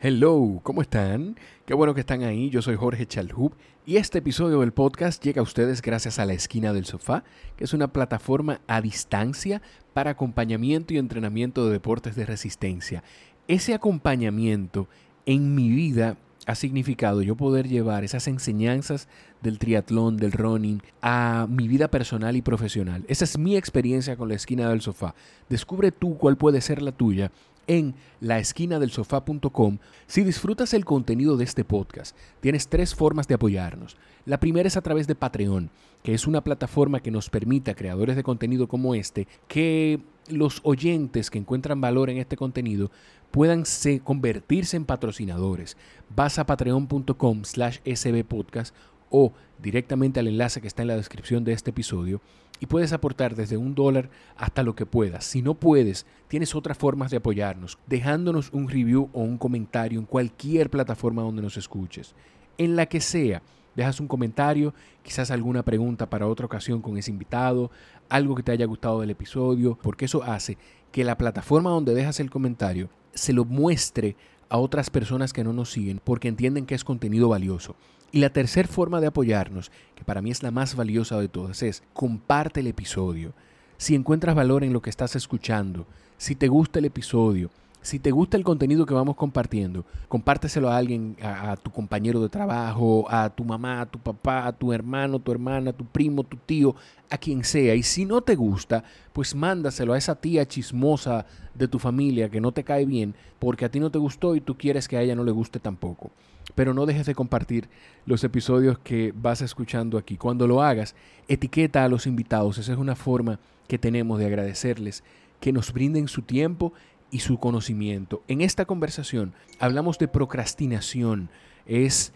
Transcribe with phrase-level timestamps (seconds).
[0.00, 1.34] Hello, ¿cómo están?
[1.66, 2.50] Qué bueno que están ahí.
[2.50, 6.34] Yo soy Jorge Chalhub y este episodio del podcast llega a ustedes gracias a La
[6.34, 7.24] Esquina del Sofá,
[7.56, 9.60] que es una plataforma a distancia
[9.94, 13.02] para acompañamiento y entrenamiento de deportes de resistencia.
[13.48, 14.86] Ese acompañamiento
[15.26, 19.08] en mi vida ha significado yo poder llevar esas enseñanzas
[19.42, 23.04] del triatlón, del running, a mi vida personal y profesional.
[23.08, 25.16] Esa es mi experiencia con la esquina del sofá.
[25.48, 27.32] Descubre tú cuál puede ser la tuya
[27.68, 29.78] en laesquinadelsofá.com.
[30.08, 33.96] Si disfrutas el contenido de este podcast, tienes tres formas de apoyarnos.
[34.26, 35.70] La primera es a través de Patreon,
[36.02, 40.60] que es una plataforma que nos permite a creadores de contenido como este que los
[40.64, 42.90] oyentes que encuentran valor en este contenido
[43.30, 43.64] puedan
[44.04, 45.76] convertirse en patrocinadores.
[46.14, 48.74] Vas a patreon.com slash sbpodcast
[49.10, 52.20] o directamente al enlace que está en la descripción de este episodio
[52.60, 55.24] y puedes aportar desde un dólar hasta lo que puedas.
[55.24, 60.06] Si no puedes, tienes otras formas de apoyarnos, dejándonos un review o un comentario en
[60.06, 62.14] cualquier plataforma donde nos escuches,
[62.56, 63.42] en la que sea.
[63.76, 64.74] Dejas un comentario,
[65.04, 67.70] quizás alguna pregunta para otra ocasión con ese invitado,
[68.08, 70.58] algo que te haya gustado del episodio, porque eso hace
[70.90, 74.16] que la plataforma donde dejas el comentario se lo muestre
[74.48, 77.76] a otras personas que no nos siguen porque entienden que es contenido valioso.
[78.10, 81.62] Y la tercera forma de apoyarnos, que para mí es la más valiosa de todas,
[81.62, 83.34] es comparte el episodio.
[83.76, 88.10] Si encuentras valor en lo que estás escuchando, si te gusta el episodio, si te
[88.10, 93.30] gusta el contenido que vamos compartiendo, compárteselo a alguien, a, tu compañero de trabajo, a
[93.30, 96.74] tu mamá, a tu papá, a tu hermano, tu hermana, tu primo, tu tío,
[97.08, 97.74] a quien sea.
[97.74, 102.40] Y si no te gusta, pues mándaselo a esa tía chismosa de tu familia que
[102.40, 105.02] no te cae bien porque a ti no te gustó y tú quieres que a
[105.02, 106.10] ella no le guste tampoco.
[106.58, 107.68] Pero no dejes de compartir
[108.04, 110.16] los episodios que vas escuchando aquí.
[110.16, 110.96] Cuando lo hagas,
[111.28, 112.58] etiqueta a los invitados.
[112.58, 115.04] Esa es una forma que tenemos de agradecerles
[115.38, 116.72] que nos brinden su tiempo
[117.12, 118.24] y su conocimiento.
[118.26, 121.30] En esta conversación hablamos de procrastinación.
[121.64, 122.12] Es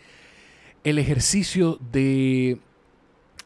[0.83, 2.59] el ejercicio de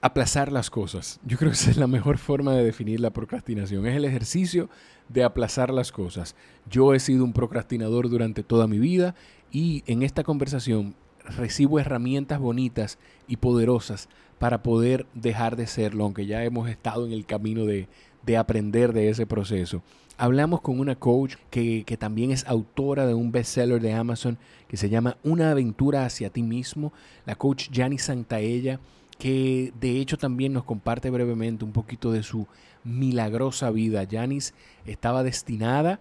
[0.01, 1.21] aplazar las cosas.
[1.27, 3.87] Yo creo que esa es la mejor forma de definir la procrastinación.
[3.87, 4.71] Es el ejercicio
[5.11, 6.37] de aplazar las cosas.
[6.71, 9.15] Yo he sido un procrastinador durante toda mi vida
[9.51, 14.09] y en esta conversación recibo herramientas bonitas y poderosas
[14.39, 17.89] para poder dejar de serlo, aunque ya hemos estado en el camino de,
[18.25, 19.83] de aprender de ese proceso.
[20.19, 24.77] Hablamos con una coach que, que, también es autora de un bestseller de Amazon que
[24.77, 26.93] se llama Una aventura hacia ti mismo,
[27.27, 28.81] la coach Jani Santaella,
[29.19, 32.47] que de hecho también nos comparte brevemente un poquito de su
[32.85, 34.07] milagrosa vida.
[34.11, 34.55] Janis
[34.87, 36.01] estaba destinada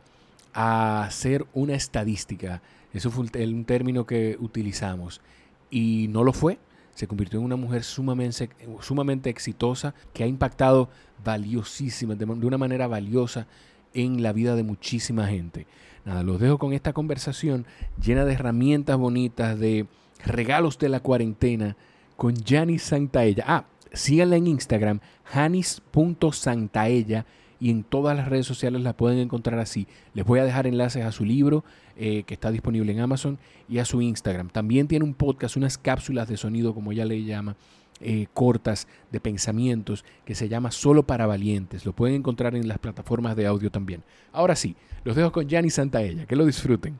[0.53, 2.61] a ser una estadística.
[2.95, 5.19] Eso fue un término que utilizamos.
[5.69, 6.59] Y no lo fue.
[6.93, 10.87] Se convirtió en una mujer sumamente, sumamente exitosa que ha impactado
[11.21, 13.47] valiosísima, de, una manera valiosa
[13.93, 15.67] en la vida de muchísima gente.
[16.05, 17.65] Nada, los dejo con esta conversación
[18.01, 19.87] llena de herramientas bonitas, de
[20.23, 21.75] regalos de la cuarentena
[22.15, 23.43] con Janis Santaella.
[23.45, 27.25] Ah, síganla en Instagram, janis.santaella
[27.59, 29.85] y en todas las redes sociales la pueden encontrar así.
[30.13, 31.65] Les voy a dejar enlaces a su libro
[31.97, 33.39] eh, que está disponible en Amazon
[33.69, 34.49] y a su Instagram.
[34.49, 37.55] También tiene un podcast, unas cápsulas de sonido, como ella le llama,
[38.01, 41.85] eh, cortas de pensamientos que se llama Solo para Valientes.
[41.85, 44.03] Lo pueden encontrar en las plataformas de audio también.
[44.33, 46.25] Ahora sí, los dejo con Janis Santaella.
[46.25, 46.97] Que lo disfruten.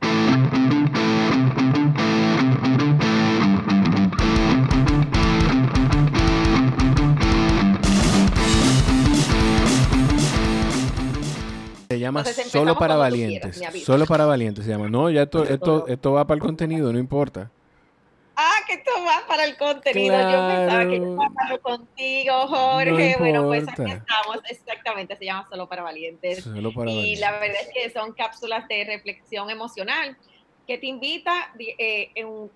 [12.06, 13.62] Llama Solo para Valientes.
[13.84, 14.88] Solo para Valientes se llama.
[14.88, 17.50] No, ya esto, esto, esto va para el contenido, no importa.
[18.38, 20.14] Ah, que esto va para el contenido.
[20.14, 23.16] Yo pensaba que iba a contigo, Jorge.
[23.18, 24.38] bueno, pues aquí estamos.
[24.48, 26.44] Exactamente, se llama Solo para Valientes.
[26.44, 30.16] Solo para y la verdad es que son cápsulas de reflexión emocional
[30.66, 32.50] que te invita eh, en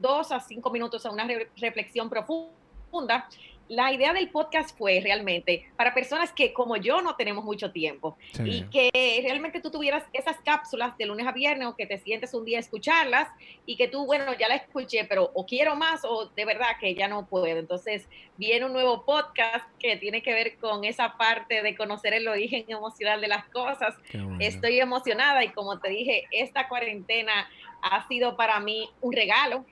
[0.00, 3.28] dos a cinco minutos a una reflexión profunda
[3.70, 8.18] la idea del podcast fue realmente para personas que como yo no tenemos mucho tiempo
[8.44, 8.90] y que
[9.22, 12.58] realmente tú tuvieras esas cápsulas de lunes a viernes o que te sientes un día
[12.58, 13.28] a escucharlas
[13.66, 16.96] y que tú, bueno, ya la escuché, pero o quiero más o de verdad que
[16.96, 17.46] ya no puedo.
[17.46, 22.26] Entonces viene un nuevo podcast que tiene que ver con esa parte de conocer el
[22.26, 23.94] origen emocional de las cosas.
[24.40, 27.48] Estoy emocionada y como te dije, esta cuarentena
[27.82, 29.64] ha sido para mí un regalo,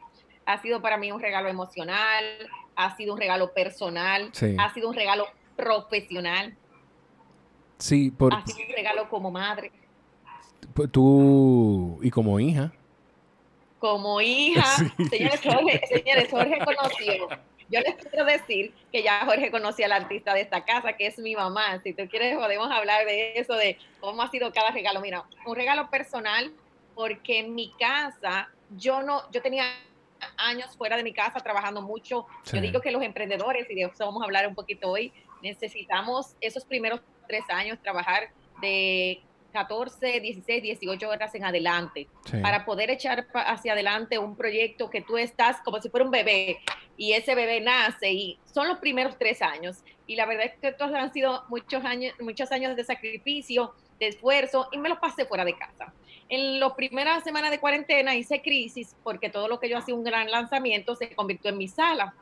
[0.46, 2.24] ha sido para mí un regalo emocional,
[2.78, 5.26] ha sido un regalo personal, ha sido un regalo
[5.56, 6.56] profesional.
[7.76, 8.32] Sí, por...
[8.32, 9.72] Ha sido un regalo como madre.
[10.92, 12.72] Tú y como hija.
[13.80, 14.64] Como hija,
[15.10, 17.28] señores, Jorge, señores, Jorge conoció.
[17.68, 21.18] Yo les quiero decir que ya Jorge conocía al artista de esta casa, que es
[21.18, 21.80] mi mamá.
[21.82, 25.00] Si tú quieres, podemos hablar de eso, de cómo ha sido cada regalo.
[25.00, 26.52] Mira, un regalo personal
[26.94, 29.64] porque en mi casa, yo no, yo tenía
[30.36, 32.26] años fuera de mi casa trabajando mucho.
[32.52, 35.12] Yo digo que los emprendedores, y de eso vamos a hablar un poquito hoy,
[35.42, 38.30] necesitamos esos primeros tres años trabajar
[38.60, 39.22] de
[39.52, 42.08] 14, 16, 18 horas en adelante
[42.42, 46.58] para poder echar hacia adelante un proyecto que tú estás como si fuera un bebé
[46.96, 49.78] y ese bebé nace y son los primeros tres años.
[50.06, 54.08] Y la verdad es que estos han sido muchos años, muchos años de sacrificio, de
[54.08, 55.92] esfuerzo y me lo pasé fuera de casa.
[56.28, 60.04] En las primeras semanas de cuarentena hice crisis porque todo lo que yo hacía un
[60.04, 62.14] gran lanzamiento se convirtió en mi sala.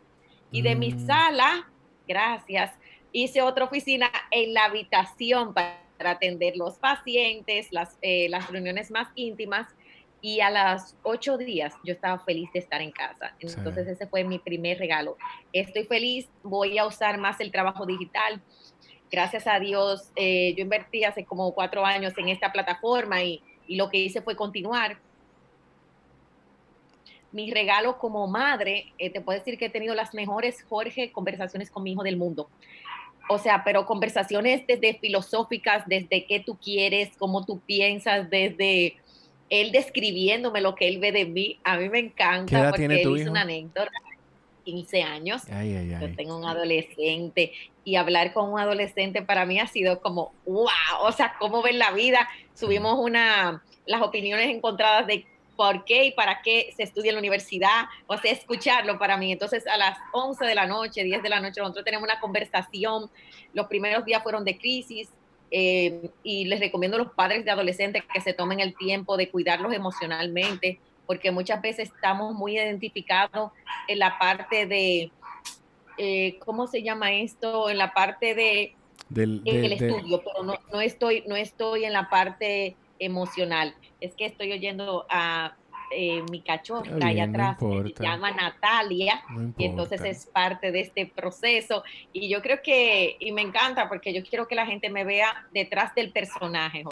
[0.53, 1.07] Y de mi mm.
[1.07, 1.69] sala,
[2.07, 2.73] gracias,
[3.13, 9.09] hice otra oficina en la habitación para atender los pacientes, las, eh, las reuniones más
[9.17, 9.75] íntimas.
[10.23, 13.35] Y a las ocho días yo estaba feliz de estar en casa.
[13.41, 15.17] Entonces ese fue mi primer regalo.
[15.53, 18.41] Estoy feliz, voy a usar más el trabajo digital.
[19.11, 23.77] Gracias a Dios, eh, yo invertí hace como cuatro años en esta plataforma y, y
[23.77, 24.99] lo que hice fue continuar.
[27.33, 31.71] Mi regalo como madre, eh, te puedo decir que he tenido las mejores, Jorge, conversaciones
[31.71, 32.49] con mi hijo del mundo
[33.29, 38.97] o sea, pero conversaciones desde filosóficas, desde qué tú quieres, cómo tú piensas, desde
[39.51, 41.59] él describiéndome lo que él ve de mí.
[41.65, 43.91] A mí me encanta porque él hizo una anécdota.
[44.67, 45.43] 15 años.
[45.47, 47.53] Yo tengo un adolescente
[47.85, 50.67] y hablar con un adolescente para mí ha sido como, wow,
[51.03, 52.29] o sea, cómo ven la vida.
[52.53, 55.25] Subimos una, las opiniones encontradas de
[55.57, 59.31] por qué y para qué se estudia en la universidad, o sea, escucharlo para mí.
[59.31, 63.09] Entonces, a las 11 de la noche, 10 de la noche, nosotros tenemos una conversación.
[63.55, 65.09] Los primeros días fueron de crisis
[65.53, 69.31] eh, y les recomiendo a los padres de adolescentes que se tomen el tiempo de
[69.31, 73.53] cuidarlos emocionalmente, porque muchas veces estamos muy identificados
[73.89, 75.11] en la parte de,
[75.99, 77.71] eh, ¿cómo se llama esto?
[77.71, 78.75] En la parte de...
[79.09, 83.75] Del, el estudio, pero no, no, estoy, no estoy en la parte emocional.
[84.01, 85.55] Es que estoy oyendo a
[85.93, 89.23] eh, mi cachorra allá atrás, se llama Natalia,
[89.57, 91.85] y entonces es parte de este proceso.
[92.13, 95.47] Y yo creo que, y me encanta porque yo quiero que la gente me vea
[95.53, 96.83] detrás del personaje.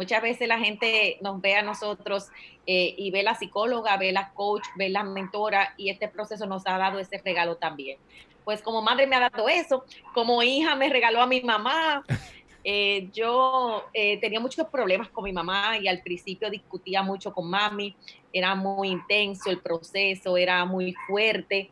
[0.00, 2.28] Muchas veces la gente nos ve a nosotros
[2.66, 6.66] eh, y ve la psicóloga, ve la coach, ve la mentora, y este proceso nos
[6.66, 7.98] ha dado ese regalo también.
[8.42, 12.02] Pues como madre me ha dado eso, como hija me regaló a mi mamá.
[12.62, 17.48] Eh, yo eh, tenía muchos problemas con mi mamá y al principio discutía mucho con
[17.48, 17.96] mami,
[18.34, 21.70] era muy intenso el proceso, era muy fuerte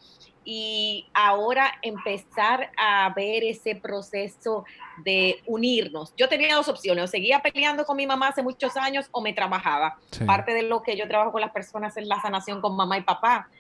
[0.50, 4.64] y ahora empezar a ver ese proceso
[5.04, 6.14] de unirnos.
[6.16, 9.34] Yo tenía dos opciones, o seguía peleando con mi mamá hace muchos años o me
[9.34, 9.98] trabajaba.
[10.24, 13.02] Parte de lo que yo trabajo con las personas es la sanación con mamá y
[13.02, 13.50] papá.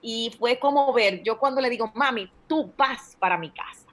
[0.00, 3.84] Y fue como ver, yo cuando le digo, mami, tú vas para mi casa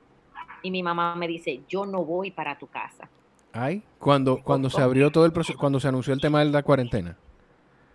[0.63, 3.09] y mi mamá me dice, yo no voy para tu casa.
[3.51, 6.63] Ay, cuando, cuando se abrió todo el proceso, cuando se anunció el tema de la
[6.63, 7.17] cuarentena.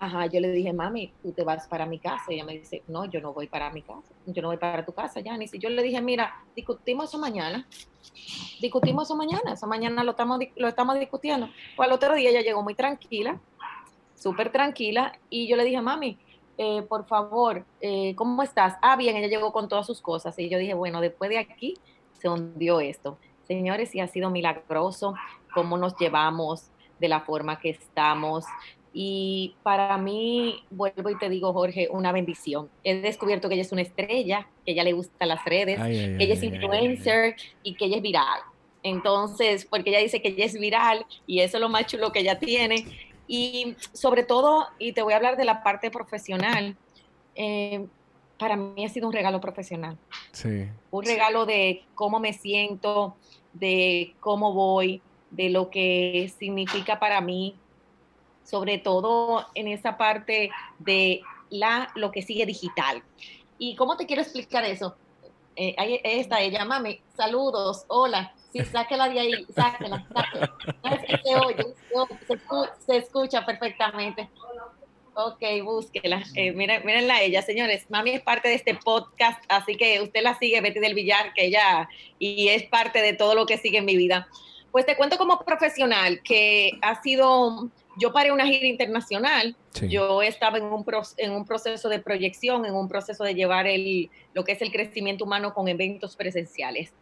[0.03, 2.25] Ajá, yo le dije, mami, tú te vas para mi casa.
[2.29, 4.15] Y ella me dice, no, yo no voy para mi casa.
[4.25, 5.21] Yo no voy para tu casa.
[5.21, 7.69] Ni si yo le dije, mira, discutimos eso mañana.
[8.63, 9.53] Discutimos eso mañana.
[9.53, 11.51] Esa mañana lo estamos, lo estamos discutiendo.
[11.77, 13.39] Pues al otro día ella llegó muy tranquila,
[14.15, 15.19] súper tranquila.
[15.29, 16.19] Y yo le dije, mami,
[16.57, 18.77] eh, por favor, eh, ¿cómo estás?
[18.81, 20.39] Ah, bien, ella llegó con todas sus cosas.
[20.39, 21.75] Y yo dije, bueno, después de aquí,
[22.19, 23.19] se hundió esto.
[23.47, 25.15] Señores, y ha sido milagroso
[25.53, 28.47] cómo nos llevamos de la forma que estamos.
[28.93, 32.69] Y para mí, vuelvo y te digo, Jorge, una bendición.
[32.83, 36.35] He descubierto que ella es una estrella, que ella le gusta las redes, que ella
[36.35, 38.41] es influencer y que ella es viral.
[38.83, 42.21] Entonces, porque ella dice que ella es viral y eso es lo más chulo que
[42.21, 42.87] ella tiene.
[43.29, 46.77] Y sobre todo, y te voy a hablar de la parte profesional,
[47.37, 47.87] eh,
[48.39, 49.97] para mí ha sido un regalo profesional.
[50.33, 50.67] Sí.
[50.91, 53.15] Un regalo de cómo me siento,
[53.53, 55.01] de cómo voy,
[55.31, 57.55] de lo que significa para mí,
[58.45, 61.21] sobre todo en esa parte de
[61.51, 63.03] la, lo que sigue digital.
[63.59, 64.97] ¿Y cómo te quiero explicar eso?
[65.57, 70.57] Eh, ahí está ella, mami, saludos, hola, sí, sáquela de ahí, sáquela, sáquela.
[71.23, 71.75] Se oye,
[72.87, 74.31] se escucha perfectamente.
[75.15, 76.23] Ok, búsquela.
[76.35, 77.91] Eh, miren, mírenla ella, señores.
[77.91, 81.47] Mami es parte de este podcast, así que usted la sigue, Betty del Villar, que
[81.47, 84.29] ella y es parte de todo lo que sigue en mi vida.
[84.71, 87.69] Pues te cuento como profesional que ha sido,
[88.01, 89.55] yo paré una gira internacional,
[89.89, 90.85] yo estaba en un,
[91.19, 94.73] en un proceso de proyección, en un proceso de llevar el, lo que es el
[94.73, 96.93] crecimiento humano con eventos presenciales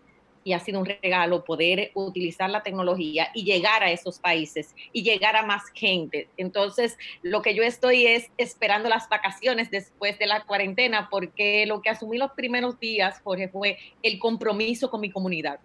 [0.45, 5.03] y ha sido un regalo poder utilizar la tecnología y llegar a esos países y
[5.03, 6.29] llegar a más gente.
[6.37, 11.83] Entonces, lo que yo estoy es esperando las vacaciones después de la cuarentena, porque lo
[11.83, 15.61] que asumí los primeros días, Jorge, fue el compromiso con mi comunidad,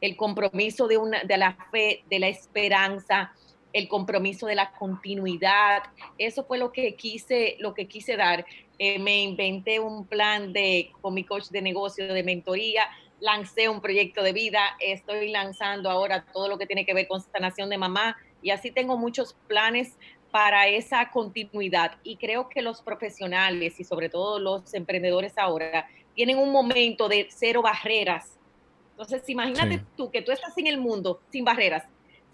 [0.00, 3.32] el compromiso de, una, de la fe, de la esperanza,
[3.72, 5.82] el compromiso de la continuidad.
[6.18, 8.46] Eso fue lo que quise, lo que quise dar.
[8.78, 12.84] Eh, me inventé un plan de, con mi coach de negocio, de mentoría,
[13.20, 17.20] lancé un proyecto de vida, estoy lanzando ahora todo lo que tiene que ver con
[17.20, 19.96] sanación de mamá y así tengo muchos planes
[20.30, 21.92] para esa continuidad.
[22.02, 27.28] Y creo que los profesionales y sobre todo los emprendedores ahora tienen un momento de
[27.30, 28.38] cero barreras.
[28.90, 31.84] Entonces, imagínate tú que tú estás en el mundo sin barreras,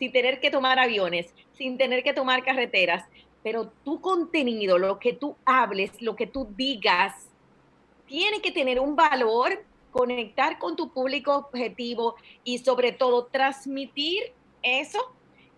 [0.02, 3.04] sin tener que tomar aviones, sin tener que tomar carreteras,
[3.44, 7.28] pero tu contenido, lo que tú hables, lo que tú digas,
[8.09, 14.99] tiene que tener un valor, conectar con tu público objetivo y sobre todo transmitir eso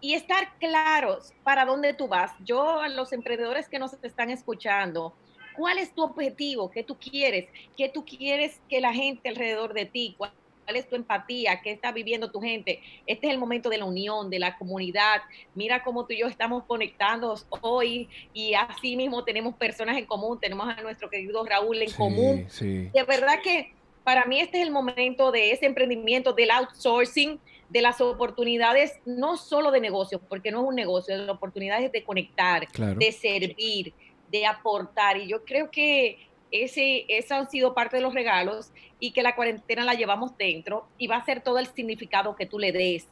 [0.02, 2.30] y estar claros para dónde tú vas.
[2.44, 5.14] Yo a los emprendedores que nos están escuchando,
[5.56, 6.70] ¿cuál es tu objetivo?
[6.70, 7.48] ¿Qué tú quieres?
[7.78, 10.14] ¿Qué tú quieres que la gente alrededor de ti?
[10.18, 10.32] ¿Cuál
[10.64, 12.80] cuál es tu empatía, qué está viviendo tu gente.
[13.06, 15.22] Este es el momento de la unión, de la comunidad.
[15.54, 20.38] Mira cómo tú y yo estamos conectados hoy y así mismo tenemos personas en común,
[20.40, 22.46] tenemos a nuestro querido Raúl en común.
[22.60, 27.40] De verdad que para mí este es el momento de ese emprendimiento, del outsourcing,
[27.70, 31.90] de las oportunidades, no solo de negocios, porque no es un negocio, de las oportunidades
[31.90, 33.94] de conectar, de servir,
[34.30, 35.16] de aportar.
[35.16, 38.70] Y yo creo que ese, eso han sido parte de los regalos
[39.00, 42.46] y que la cuarentena la llevamos dentro y va a ser todo el significado que
[42.46, 43.08] tú le des.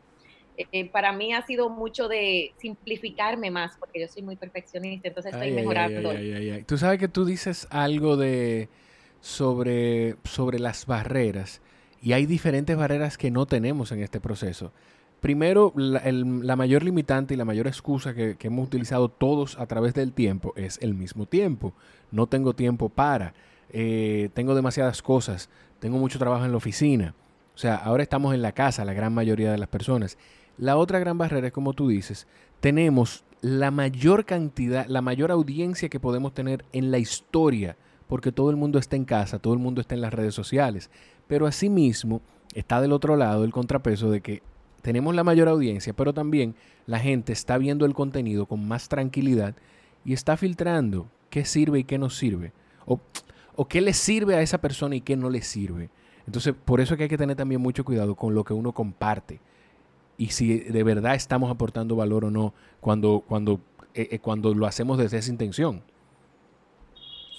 [0.56, 5.32] Eh, para mí ha sido mucho de simplificarme más, porque yo soy muy perfeccionista, entonces
[5.32, 6.12] estoy mejorando.
[6.66, 8.68] tú sabes que tú dices algo de
[9.20, 11.62] sobre, sobre las barreras
[12.00, 14.72] y hay diferentes barreras que no tenemos en este proceso.
[15.22, 20.12] Primero, la, mayor limitante y la mayor excusa que, hemos utilizado todos a través del
[20.12, 21.74] tiempo es el mismo tiempo.
[22.10, 23.32] No tengo tiempo para,
[23.70, 25.48] eh, tengo demasiadas cosas,
[25.78, 27.14] tengo mucho trabajo en la oficina.
[27.54, 30.18] O sea, ahora estamos en la casa, la gran mayoría de las personas.
[30.58, 32.26] La otra gran barrera es, como tú dices,
[32.58, 37.76] tenemos la mayor cantidad, la mayor audiencia que podemos tener en la historia,
[38.08, 40.90] porque todo el mundo está en casa, todo el mundo está en las redes sociales.
[41.28, 42.22] Pero asimismo
[42.54, 44.42] está del otro lado el contrapeso de que
[44.82, 46.54] tenemos la mayor audiencia, pero también
[46.86, 49.54] la gente está viendo el contenido con más tranquilidad
[50.04, 52.52] y está filtrando qué sirve y qué no sirve.
[52.84, 53.00] O,
[53.68, 55.88] qué le sirve a esa persona y qué no le sirve.
[56.26, 58.72] Entonces, por eso es que hay que tener también mucho cuidado con lo que uno
[58.72, 59.40] comparte.
[60.18, 63.60] Y si de verdad estamos aportando valor o no cuando, cuando,
[63.94, 65.82] eh, eh, cuando lo hacemos desde esa intención.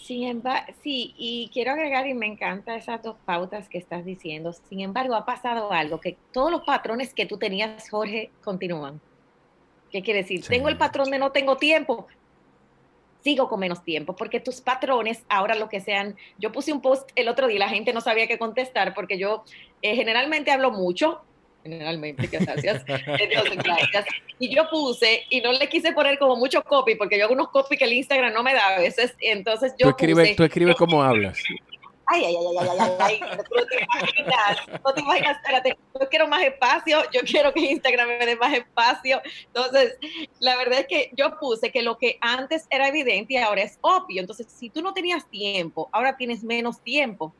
[0.04, 4.52] Sin embargo, sí, y quiero agregar, y me encanta esas dos pautas que estás diciendo.
[4.52, 9.00] Sin embargo, ha pasado algo, que todos los patrones que tú tenías, Jorge, continúan.
[9.92, 10.46] ¿Qué quiere decir?
[10.46, 12.08] Tengo el patrón de no tengo tiempo,
[13.24, 17.10] sigo con menos tiempo, porque tus patrones, ahora lo que sean, yo puse un post
[17.16, 19.46] el otro día, la gente no sabía qué contestar, porque yo
[19.82, 21.22] eh, generalmente hablo mucho,
[21.64, 22.84] generalmente, gracias.
[22.86, 24.06] gracias.
[24.40, 27.50] Y yo puse, y no le quise poner como mucho copy, porque yo hago unos
[27.50, 30.76] copy que el Instagram no me da a veces, entonces yo Tú escribes, tú escribes
[30.76, 31.40] cómo hablas.
[32.06, 36.28] Ay, ay, ay, ay, ay, ay, no te imaginas, no te imaginas, espérate, yo quiero
[36.28, 39.22] más espacio, yo quiero que Instagram me dé más espacio.
[39.48, 39.98] Entonces,
[40.40, 43.78] la verdad es que yo puse que lo que antes era evidente y ahora es
[43.80, 44.20] obvio.
[44.20, 47.34] Entonces, si tú no tenías tiempo, ahora tienes menos tiempo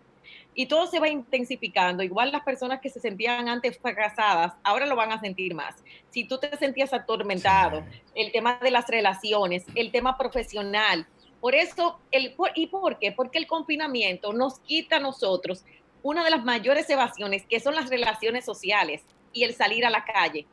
[0.56, 2.04] y todo se va intensificando.
[2.04, 5.76] Igual las personas que se sentían antes fracasadas, ahora lo van a sentir más.
[6.10, 7.84] Si tú te sentías atormentado,
[8.16, 11.08] el tema de las relaciones, el tema profesional.
[11.42, 13.12] Por eso, el, ¿y por qué?
[13.12, 15.66] Porque el confinamiento nos quita a nosotros
[16.02, 20.04] una de las mayores evasiones, que son las relaciones sociales y el salir a la
[20.06, 20.46] calle.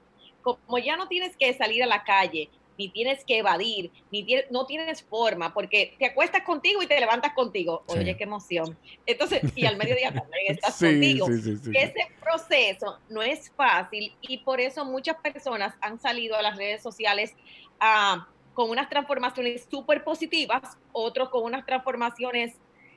[0.42, 2.48] Como ya no tienes que salir a la calle,
[2.80, 7.34] ni tienes que evadir, ni no tienes forma, porque te acuestas contigo y te levantas
[7.34, 7.82] contigo.
[7.88, 8.74] Oye, qué emoción.
[9.04, 11.28] Entonces, y al mediodía también estás contigo.
[11.28, 16.82] Ese proceso no es fácil y por eso muchas personas han salido a las redes
[16.82, 17.34] sociales
[17.80, 22.54] ah, con unas transformaciones súper positivas, otros con unas transformaciones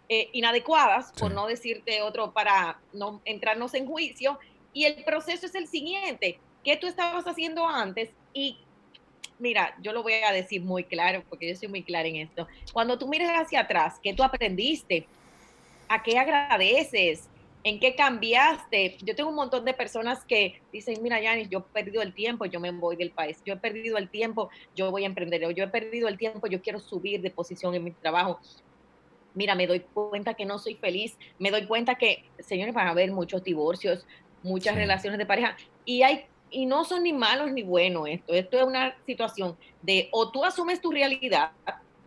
[0.08, 4.40] eh, inadecuadas, por no decirte otro, para no entrarnos en juicio.
[4.72, 8.60] Y el proceso es el siguiente, ¿qué tú estabas haciendo antes y
[9.43, 12.47] mira, yo lo voy a decir muy claro, porque yo soy muy clara en esto.
[12.71, 15.05] Cuando tú mires hacia atrás, ¿qué tú aprendiste?
[15.89, 17.27] ¿A qué agradeces?
[17.65, 18.97] ¿En qué cambiaste?
[19.01, 22.45] Yo tengo un montón de personas que dicen, mira, Yanis, yo he perdido el tiempo,
[22.45, 23.41] yo me voy del país.
[23.45, 25.41] Yo he perdido el tiempo, yo voy a emprender.
[25.53, 28.39] Yo he perdido el tiempo, yo quiero subir de posición en mi trabajo.
[29.33, 31.17] Mira, me doy cuenta que no soy feliz.
[31.38, 34.05] Me doy cuenta que, señores, van a haber muchos divorcios,
[34.41, 35.57] muchas relaciones de pareja.
[35.85, 38.33] Y hay y no son ni malos ni buenos esto.
[38.33, 41.51] Esto es una situación de o tú asumes tu realidad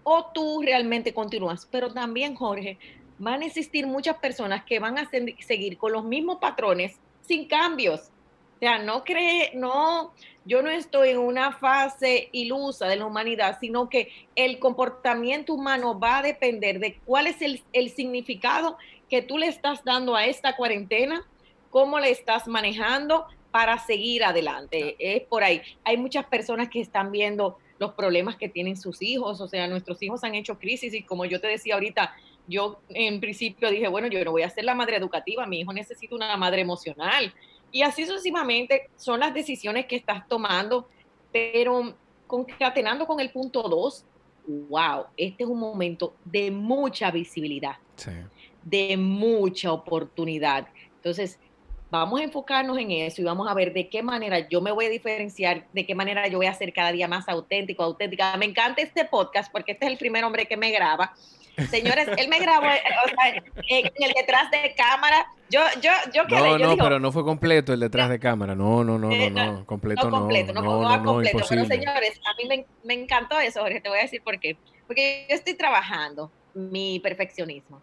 [0.03, 1.67] o tú realmente continúas.
[1.71, 2.79] Pero también, Jorge,
[3.19, 5.11] van a existir muchas personas que van a
[5.41, 8.11] seguir con los mismos patrones sin cambios.
[8.57, 10.13] O sea, no cree, no,
[10.45, 15.99] yo no estoy en una fase ilusa de la humanidad, sino que el comportamiento humano
[15.99, 18.79] va a depender de cuál es el, el significado
[19.11, 21.27] que tú le estás dando a esta cuarentena,
[21.69, 23.27] cómo le estás manejando
[23.57, 24.97] para seguir adelante.
[24.99, 25.63] Es por ahí.
[25.83, 30.03] Hay muchas personas que están viendo los problemas que tienen sus hijos, o sea, nuestros
[30.03, 32.15] hijos han hecho crisis y como yo te decía ahorita,
[32.47, 35.73] yo en principio dije, bueno, yo no voy a ser la madre educativa, mi hijo
[35.73, 37.33] necesita una madre emocional.
[37.73, 40.91] Y así sucesivamente son las decisiones que estás tomando,
[41.33, 41.97] pero
[42.27, 44.05] concatenando con el punto 2,
[44.69, 47.77] wow, este es un momento de mucha visibilidad,
[48.63, 50.69] de mucha oportunidad.
[50.97, 51.39] Entonces,
[51.91, 54.87] vamos a enfocarnos en eso y vamos a ver de qué manera yo me voy
[54.87, 58.37] a diferenciar, de qué manera yo voy a ser cada día más auténtico, auténtica.
[58.37, 61.15] Me encanta este podcast porque este es el primer hombre que me graba.
[61.71, 62.83] Señores, él me grabó eh,
[63.69, 65.27] en el detrás de cámara.
[65.49, 68.55] Yo, yo, yo quedé, No, no, pero no fue completo el detrás de cámara.
[68.55, 69.65] No, no, no, no, eh, no.
[69.65, 70.19] Completo no.
[70.19, 71.39] Completo, no, no, no, no, completo.
[71.49, 73.81] Pero señores, a mí me, me encantó eso, Jorge.
[73.81, 74.59] Te voy a decir por qué.
[74.87, 77.81] Porque yo estoy trabajando mi perfeccionismo.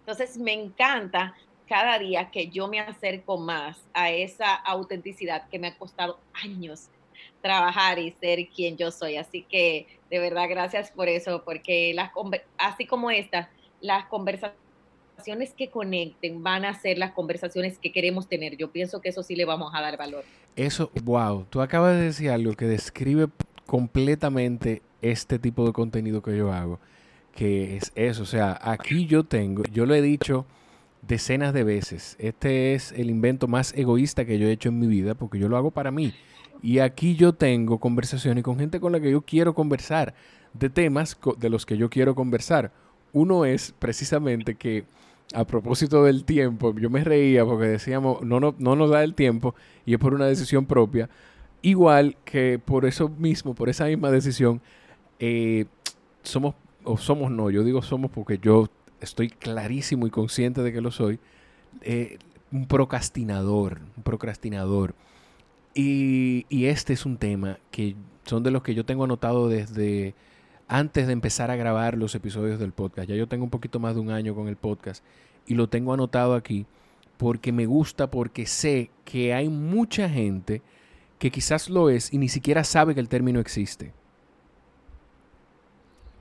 [0.00, 1.34] Entonces me encanta
[1.72, 6.90] cada día que yo me acerco más a esa autenticidad que me ha costado años
[7.40, 9.16] trabajar y ser quien yo soy.
[9.16, 12.10] Así que de verdad gracias por eso, porque las
[12.58, 13.48] así como esta,
[13.80, 18.58] las conversaciones que conecten van a ser las conversaciones que queremos tener.
[18.58, 20.24] Yo pienso que eso sí le vamos a dar valor.
[20.56, 23.28] Eso, wow, tú acabas de decir algo que describe
[23.64, 26.80] completamente este tipo de contenido que yo hago,
[27.34, 30.44] que es eso, o sea, aquí yo tengo, yo lo he dicho
[31.02, 32.16] decenas de veces.
[32.18, 35.48] Este es el invento más egoísta que yo he hecho en mi vida porque yo
[35.48, 36.14] lo hago para mí.
[36.62, 40.14] Y aquí yo tengo conversaciones con gente con la que yo quiero conversar,
[40.54, 42.72] de temas de los que yo quiero conversar.
[43.12, 44.84] Uno es precisamente que
[45.34, 49.14] a propósito del tiempo, yo me reía porque decíamos, no, no, no nos da el
[49.14, 49.54] tiempo
[49.84, 51.08] y es por una decisión propia.
[51.62, 54.60] Igual que por eso mismo, por esa misma decisión,
[55.18, 55.66] eh,
[56.22, 56.54] somos,
[56.84, 58.68] o somos no, yo digo somos porque yo
[59.02, 61.18] estoy clarísimo y consciente de que lo soy,
[61.82, 62.18] eh,
[62.50, 64.94] un procrastinador, un procrastinador.
[65.74, 70.14] Y, este es un tema que son de los que yo tengo anotado desde
[70.68, 73.08] antes de empezar a grabar los episodios del podcast.
[73.08, 75.04] Ya yo tengo un poquito más de un año con el podcast
[75.46, 76.66] y lo tengo anotado aquí
[77.16, 80.62] porque me gusta, porque sé que hay mucha gente
[81.18, 83.92] que quizás lo es y ni siquiera sabe que el término existe.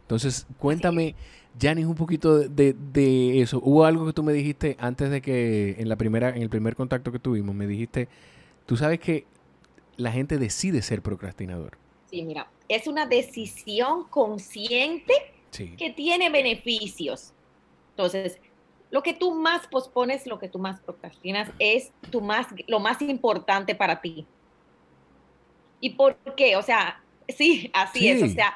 [0.03, 1.15] Entonces, cuéntame,
[1.59, 3.59] Janis, un poquito de, eso.
[3.63, 6.75] Hubo algo que tú me dijiste antes de que, en la primera, en el primer
[6.75, 8.07] contacto que tuvimos, me dijiste,
[8.65, 9.25] tú sabes que
[9.97, 11.77] la gente decide ser procrastinador.
[12.09, 15.13] Sí, mira, es una decisión consciente
[15.51, 17.33] que tiene beneficios.
[17.91, 18.39] Entonces,
[18.89, 23.01] lo que tú más pospones, lo que tú más procrastinas es tu más, lo más
[23.01, 24.25] importante para ti.
[25.79, 26.55] ¿Y por qué?
[26.55, 28.21] O sea, sí, así es.
[28.23, 28.53] O sea,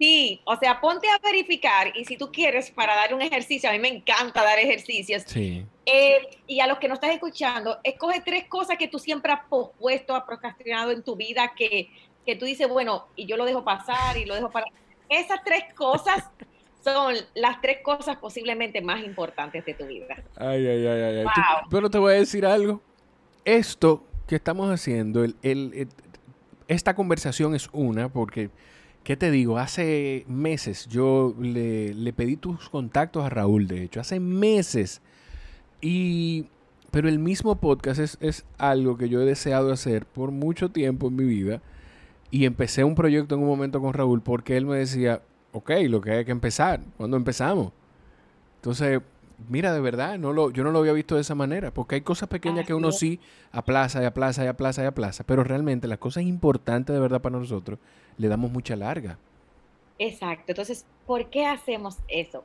[0.00, 3.72] Sí, o sea, ponte a verificar y si tú quieres para dar un ejercicio, a
[3.74, 5.24] mí me encanta dar ejercicios.
[5.26, 5.66] Sí.
[5.84, 9.44] Eh, y a los que no estás escuchando, escoge tres cosas que tú siempre has
[9.44, 11.90] pospuesto, has procrastinado en tu vida, que,
[12.24, 14.64] que tú dices, bueno, y yo lo dejo pasar y lo dejo para...
[15.10, 16.24] Esas tres cosas
[16.82, 20.16] son las tres cosas posiblemente más importantes de tu vida.
[20.36, 21.26] Ay, ay, ay, ay.
[21.70, 22.80] pero te voy a decir algo.
[23.44, 25.88] Esto que estamos haciendo, el,
[26.68, 28.48] esta conversación es una, porque
[29.02, 29.58] ¿Qué te digo?
[29.58, 35.00] Hace meses yo le, pedí tus contactos a Raúl, de hecho, hace meses.
[35.80, 36.46] Y,
[36.90, 41.08] pero el mismo podcast es, es, algo que yo he deseado hacer por mucho tiempo
[41.08, 41.62] en mi vida.
[42.30, 46.00] Y empecé un proyecto en un momento con Raúl porque él me decía, ok, lo
[46.00, 47.72] que hay que empezar, ¿cuándo empezamos?
[48.56, 49.00] Entonces,
[49.48, 52.00] mira, de verdad, no lo, yo no lo había visto de esa manera, porque hay
[52.00, 53.20] cosas pequeñas que uno sí
[53.52, 57.38] aplaza y aplaza y aplaza y aplaza, pero realmente las cosas importantes de verdad para
[57.38, 57.78] nosotros
[58.16, 59.18] le damos mucha larga.
[59.98, 62.44] Exacto, entonces, ¿por qué hacemos eso?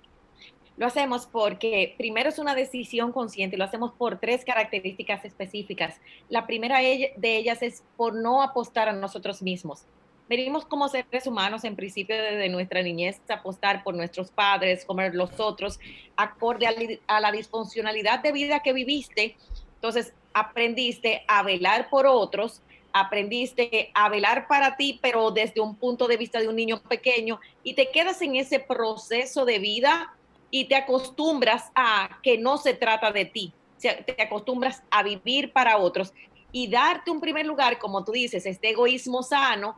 [0.77, 6.01] Lo hacemos porque primero es una decisión consciente, lo hacemos por tres características específicas.
[6.27, 9.85] La primera de ellas es por no apostar a nosotros mismos
[10.27, 15.01] venimos como seres humanos en principio desde nuestra niñez a apostar por nuestros padres, como
[15.01, 15.79] los otros,
[16.15, 19.35] acorde a, la disfuncionalidad de vida que viviste.
[19.75, 22.61] Entonces, aprendiste a velar por otros,
[22.91, 27.39] aprendiste a velar para ti, pero desde un punto de vista de un niño pequeño,
[27.63, 30.13] y te quedas en ese proceso de vida
[30.49, 35.77] y te acostumbras a que no se trata de ti, te acostumbras a vivir para
[35.77, 36.13] otros
[36.57, 39.77] y darte un primer lugar, como tú dices, este egoísmo sano,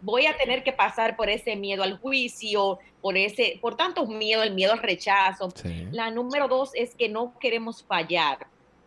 [0.00, 4.42] voy a tener que pasar por ese miedo al juicio, por ese, por tanto miedo,
[4.42, 5.50] el miedo al rechazo.
[5.92, 8.46] La número dos es que no queremos fallar.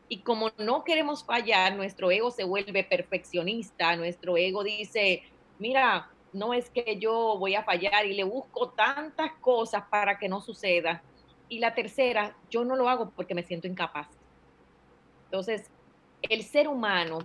[0.10, 5.22] Y como no queremos fallar, nuestro ego se vuelve perfeccionista, nuestro ego dice,
[5.60, 10.28] mira, no es que yo voy a fallar y le busco tantas cosas para que
[10.28, 11.04] no suceda.
[11.50, 14.08] Y la tercera, yo no lo hago porque me siento incapaz.
[15.26, 15.70] Entonces,
[16.30, 17.20] el ser humano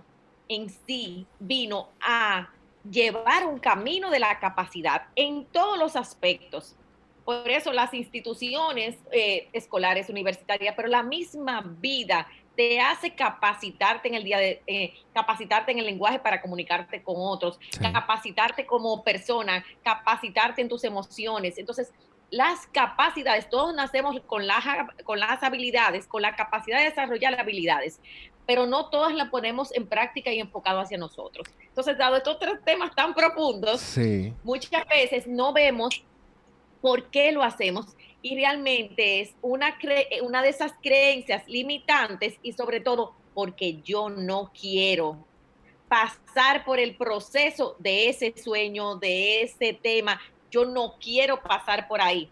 [0.49, 2.49] en sí vino a
[2.89, 6.75] llevar un camino de la capacidad en todos los aspectos.
[7.25, 14.15] Por eso las instituciones eh, escolares, universitarias, pero la misma vida te hace capacitarte en
[14.15, 19.63] el día de, eh, capacitarte en el lenguaje para comunicarte con otros, capacitarte como persona,
[19.83, 21.57] capacitarte en tus emociones.
[21.59, 21.93] Entonces,
[22.31, 24.63] las capacidades, todos nacemos con las,
[25.03, 28.01] con las habilidades, con la capacidad de desarrollar habilidades,
[28.47, 31.47] pero no todas las ponemos en práctica y enfocado hacia nosotros.
[31.61, 33.95] Entonces, dado estos tres temas tan profundos,
[34.43, 36.01] muchas veces no vemos
[36.81, 37.85] por qué lo hacemos
[38.21, 39.77] y realmente es una,
[40.23, 45.17] una de esas creencias limitantes y sobre todo porque yo no quiero
[45.89, 50.19] pasar por el proceso de ese sueño, de ese tema.
[50.49, 52.29] Yo no quiero pasar por ahí.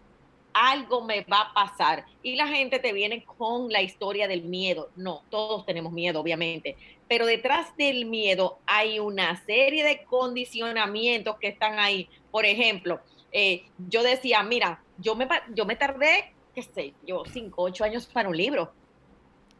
[0.58, 2.06] Algo me va a pasar.
[2.22, 4.88] Y la gente te viene con la historia del miedo.
[4.96, 6.76] No, todos tenemos miedo, obviamente.
[7.08, 12.08] Pero detrás del miedo hay una serie de condicionamientos que están ahí.
[12.30, 13.00] Por ejemplo,
[13.32, 18.06] eh, yo decía, mira, yo me, yo me tardé, qué sé, yo cinco, ocho años
[18.06, 18.72] para un libro,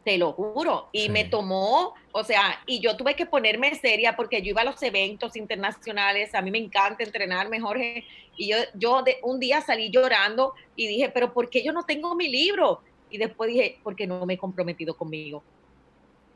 [0.06, 4.40] te lo juro, y me tomó, o sea, y yo tuve que ponerme seria porque
[4.40, 8.04] yo iba a los eventos internacionales, a mí me encanta entrenarme, Jorge,
[8.36, 11.82] y yo, yo de, un día salí llorando y dije, pero ¿por qué yo no
[11.82, 12.82] tengo mi libro?
[13.10, 15.42] Y después dije, porque no me he comprometido conmigo.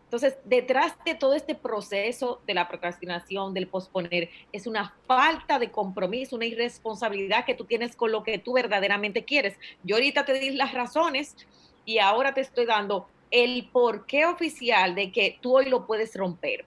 [0.07, 5.71] Entonces, detrás de todo este proceso de la procrastinación, del posponer, es una falta de
[5.71, 9.57] compromiso, una irresponsabilidad que tú tienes con lo que tú verdaderamente quieres.
[9.85, 11.37] Yo ahorita te di las razones
[11.85, 16.65] y ahora te estoy dando el porqué oficial de que tú hoy lo puedes romper.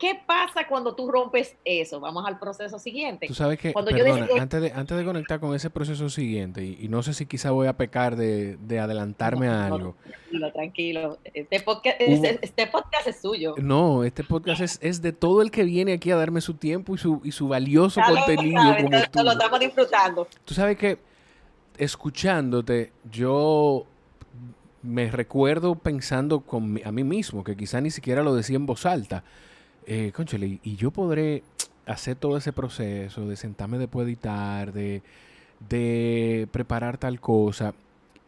[0.00, 2.00] ¿Qué pasa cuando tú rompes eso?
[2.00, 3.26] Vamos al proceso siguiente.
[3.26, 7.02] Tú sabes que, perdona, antes, de, antes de conectar con ese proceso siguiente, y, no
[7.02, 9.96] sé si quizá voy a pecar de, adelantarme a algo.
[10.02, 11.18] tranquilo, tranquilo.
[11.34, 13.54] Este podcast, este podcast, es suyo.
[13.58, 16.94] No, este podcast es, es, de todo el que viene aquí a darme su tiempo
[16.94, 18.62] y su, y su valioso contenido.
[19.12, 20.26] Como lo estamos disfrutando.
[20.46, 20.98] Tú sabes que,
[21.76, 23.84] escuchándote, yo
[24.82, 28.86] me recuerdo pensando con, a mí mismo, que quizá ni siquiera lo decía en voz
[28.86, 29.24] alta
[29.86, 30.12] eh,
[30.62, 31.42] y yo podré
[31.86, 35.02] hacer todo ese proceso de sentarme después de editar, de,
[35.68, 37.74] de preparar tal cosa.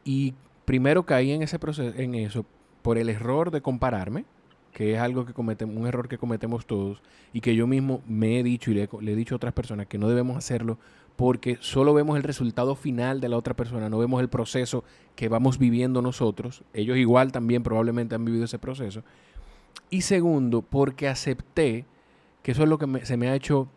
[0.05, 0.35] Y
[0.65, 2.45] primero caí en ese proceso, en eso,
[2.83, 4.25] por el error de compararme,
[4.73, 8.41] que es algo que cometemos, un error que cometemos todos, y que yo mismo me
[8.41, 10.79] he dicho y le, le, he dicho a otras personas que no debemos hacerlo
[11.17, 15.29] porque solo vemos el resultado final de la otra persona, no vemos el proceso que
[15.29, 16.65] vamos viviendo nosotros.
[16.73, 19.03] Ellos igual también probablemente han vivido ese proceso.
[19.91, 21.85] Y segundo, porque acepté,
[22.43, 23.69] que eso es lo que se me ha hecho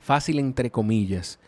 [0.00, 1.38] fácil entre comillas,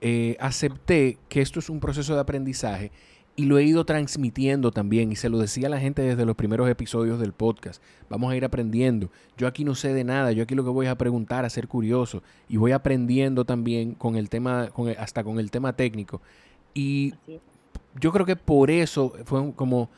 [0.00, 2.92] eh, acepté que esto es un proceso de aprendizaje
[3.38, 6.34] y lo he ido transmitiendo también y se lo decía a la gente desde los
[6.34, 7.80] primeros episodios del podcast.
[8.10, 9.12] Vamos a ir aprendiendo.
[9.36, 11.68] Yo aquí no sé de nada, yo aquí lo que voy a preguntar, a ser
[11.68, 16.20] curioso y voy aprendiendo también con el tema, con hasta con el tema técnico.
[16.74, 17.14] Y
[18.00, 19.88] yo creo que por eso fue como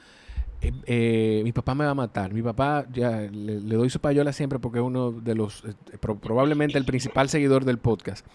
[0.61, 2.35] eh, eh, mi papá me va a matar.
[2.35, 6.77] Mi papá, ya le, doy su payola siempre porque es uno de los, eh, probablemente
[6.77, 8.27] el principal seguidor del podcast.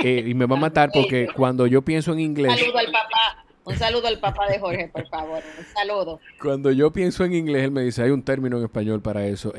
[0.00, 2.58] y me va a matar porque cuando yo pienso en inglés...
[2.58, 3.41] Saludo al papá.
[3.64, 5.40] Un saludo al papá de Jorge, por favor.
[5.58, 6.20] Un saludo.
[6.40, 9.52] Cuando yo pienso en inglés, él me dice, hay un término en español para eso.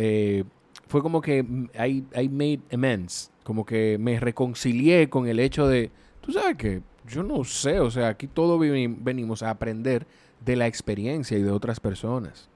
[0.87, 3.31] fue como que I, I made amends.
[3.43, 7.91] Como que me reconcilié con el hecho de, tú sabes que yo no sé, o
[7.91, 10.05] sea, aquí todos venimos a aprender
[10.39, 12.49] de la experiencia y de otras personas.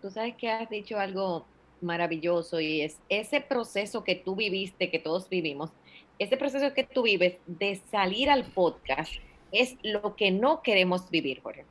[0.00, 1.44] Tú sabes que has dicho algo
[1.82, 5.70] maravilloso y es ese proceso que tú viviste, que todos vivimos,
[6.18, 9.12] ese proceso que tú vives de salir al podcast
[9.52, 11.64] es lo que no queremos vivir, Jorge.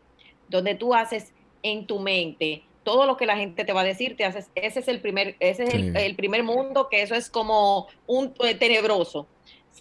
[0.47, 4.15] Donde tú haces en tu mente todo lo que la gente te va a decir,
[4.17, 7.29] te haces, ese es el primer, ese es el, el, primer mundo, que eso es
[7.29, 9.27] como un tenebroso.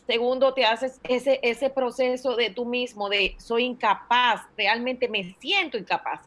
[0.07, 5.79] Segundo, te haces ese, ese proceso de tú mismo, de soy incapaz, realmente me siento
[5.79, 6.21] incapaz.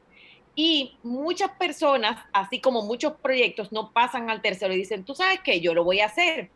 [0.56, 5.40] Y muchas personas, así como muchos proyectos, no pasan al tercero y dicen, tú sabes
[5.42, 6.50] que yo lo voy a hacer.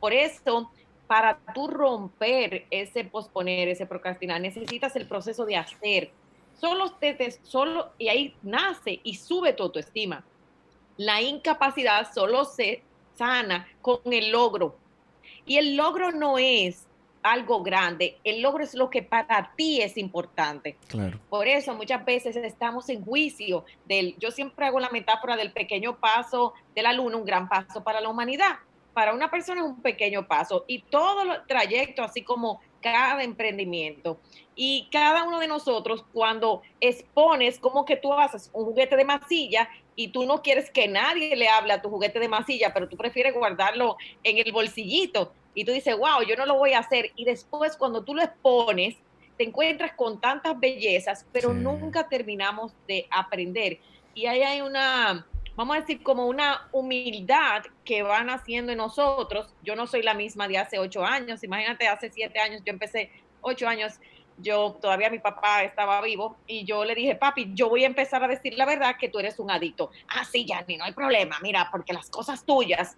[0.00, 0.70] Por eso,
[1.12, 6.10] para tú romper ese posponer, ese procrastinar, necesitas el proceso de hacer.
[6.58, 10.24] Solo, te, solo y ahí nace y sube tu autoestima.
[10.96, 12.82] La incapacidad solo se
[13.14, 14.74] sana con el logro,
[15.44, 16.86] y el logro no es
[17.22, 20.78] algo grande, el logro es lo que para ti es importante.
[20.88, 21.20] Claro.
[21.28, 25.98] Por eso muchas veces estamos en juicio del, yo siempre hago la metáfora del pequeño
[25.98, 28.60] paso de la luna, un gran paso para la humanidad.
[28.94, 34.18] Para una persona es un pequeño paso y todo el trayecto, así como cada emprendimiento.
[34.54, 39.68] Y cada uno de nosotros, cuando expones como que tú haces un juguete de masilla
[39.96, 42.96] y tú no quieres que nadie le hable a tu juguete de masilla, pero tú
[42.96, 47.12] prefieres guardarlo en el bolsillito y tú dices, wow, yo no lo voy a hacer.
[47.16, 48.96] Y después cuando tú lo expones,
[49.36, 53.78] te encuentras con tantas bellezas, pero nunca terminamos de aprender.
[54.14, 59.54] Y ahí hay una, vamos a decir, como una humildad que van haciendo en nosotros.
[59.62, 61.42] Yo no soy la misma de hace ocho años.
[61.44, 63.10] Imagínate, hace siete años, yo empecé
[63.40, 63.94] ocho años,
[64.38, 68.22] yo todavía mi papá estaba vivo y yo le dije, papi, yo voy a empezar
[68.24, 69.90] a decir la verdad que tú eres un adicto.
[70.08, 72.96] Ah, sí, Yanni, no hay problema, mira, porque las cosas tuyas.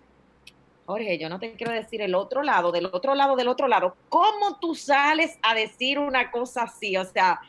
[0.86, 3.96] Jorge, yo no te quiero decir el otro lado, del otro lado, del otro lado.
[4.10, 6.96] ¿Cómo tú sales a decir una cosa así?
[6.96, 7.40] O sea,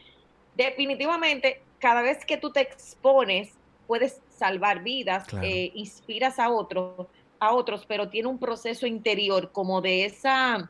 [0.55, 3.53] definitivamente, cada vez que tú te expones,
[3.87, 7.07] puedes salvar vidas, eh, inspiras a otros,
[7.39, 10.69] a otros, pero tiene un proceso interior como de esa,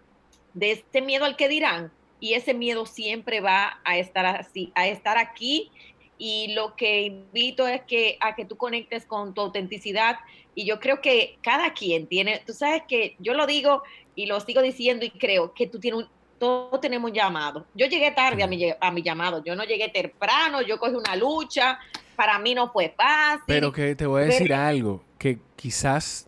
[0.53, 4.87] de este miedo al que dirán, y ese miedo siempre va a estar así, a
[4.87, 5.71] estar aquí.
[6.17, 10.17] Y lo que invito es que a que tú conectes con tu autenticidad.
[10.55, 13.83] Y yo creo que cada quien tiene, tú sabes que yo lo digo
[14.15, 17.65] y lo sigo diciendo y creo que tú tienes un, todos tenemos un llamado.
[17.73, 21.15] Yo llegué tarde a mi, a mi llamado, yo no llegué temprano, yo cogí una
[21.15, 21.79] lucha,
[22.15, 23.43] para mí no fue fácil.
[23.47, 26.27] Pero que te voy a decir algo, que quizás,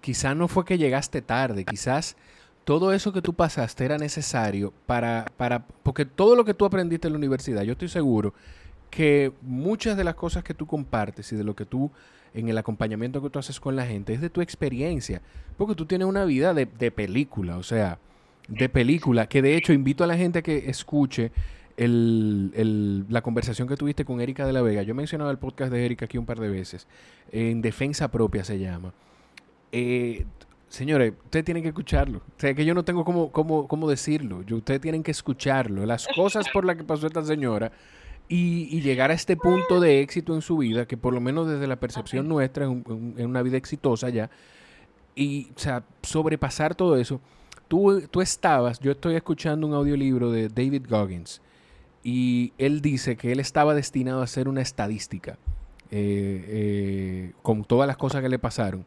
[0.00, 2.16] quizás no fue que llegaste tarde, quizás
[2.64, 7.08] todo eso que tú pasaste era necesario para, para, porque todo lo que tú aprendiste
[7.08, 8.34] en la universidad, yo estoy seguro
[8.90, 11.90] que muchas de las cosas que tú compartes y de lo que tú,
[12.34, 15.22] en el acompañamiento que tú haces con la gente, es de tu experiencia,
[15.56, 17.98] porque tú tienes una vida de, de película, o sea,
[18.48, 21.30] de película, que de hecho invito a la gente a que escuche
[21.80, 24.82] el, el, la conversación que tuviste con Erika de la Vega.
[24.82, 26.86] Yo he mencionado el podcast de Erika aquí un par de veces,
[27.32, 28.92] en Defensa Propia se llama.
[29.72, 30.26] Eh,
[30.68, 32.18] Señores, ustedes tienen que escucharlo.
[32.18, 34.44] O sea, que yo no tengo cómo, cómo, cómo decirlo.
[34.52, 35.84] ustedes tienen que escucharlo.
[35.84, 37.72] Las cosas por las que pasó esta señora
[38.28, 41.66] y, llegar a este punto de éxito en su vida, que por lo menos desde
[41.66, 42.70] la percepción nuestra es,
[43.24, 44.30] una vida exitosa ya.
[45.16, 47.20] Y, o sea, sobrepasar todo eso.
[47.66, 51.40] Tú, tú estabas, yo estoy escuchando un audiolibro de David Goggins
[52.02, 55.38] y él dice que él estaba destinado a ser una estadística
[55.90, 58.86] eh, eh, con todas las cosas que le pasaron.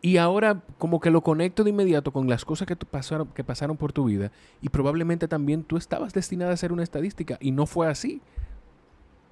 [0.00, 3.76] Y ahora como que lo conecto de inmediato con las cosas que, pasaron, que pasaron
[3.76, 7.66] por tu vida y probablemente también tú estabas destinada a ser una estadística y no
[7.66, 8.20] fue así.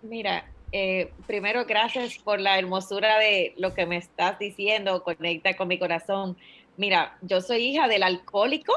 [0.02, 5.66] Mira, eh, primero gracias por la hermosura de lo que me estás diciendo, conecta con
[5.66, 6.36] mi corazón.
[6.76, 8.72] Mira, yo soy hija del alcohólico,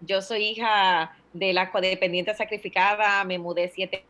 [0.00, 4.04] yo soy hija de la codependiente sacrificada, me mudé siete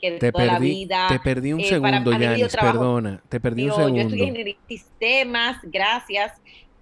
[0.00, 1.06] que te perdí, la vida.
[1.08, 3.22] Te perdí un eh, segundo, Yanis, perdona.
[3.28, 3.96] Te perdí un segundo.
[3.96, 6.32] Yo estudié en sistemas, gracias.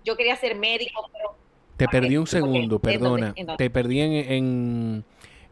[0.04, 1.37] Yo quería ser médico, pero...
[1.76, 3.35] Te perdí un segundo, perdona.
[3.59, 5.04] Te perdí en...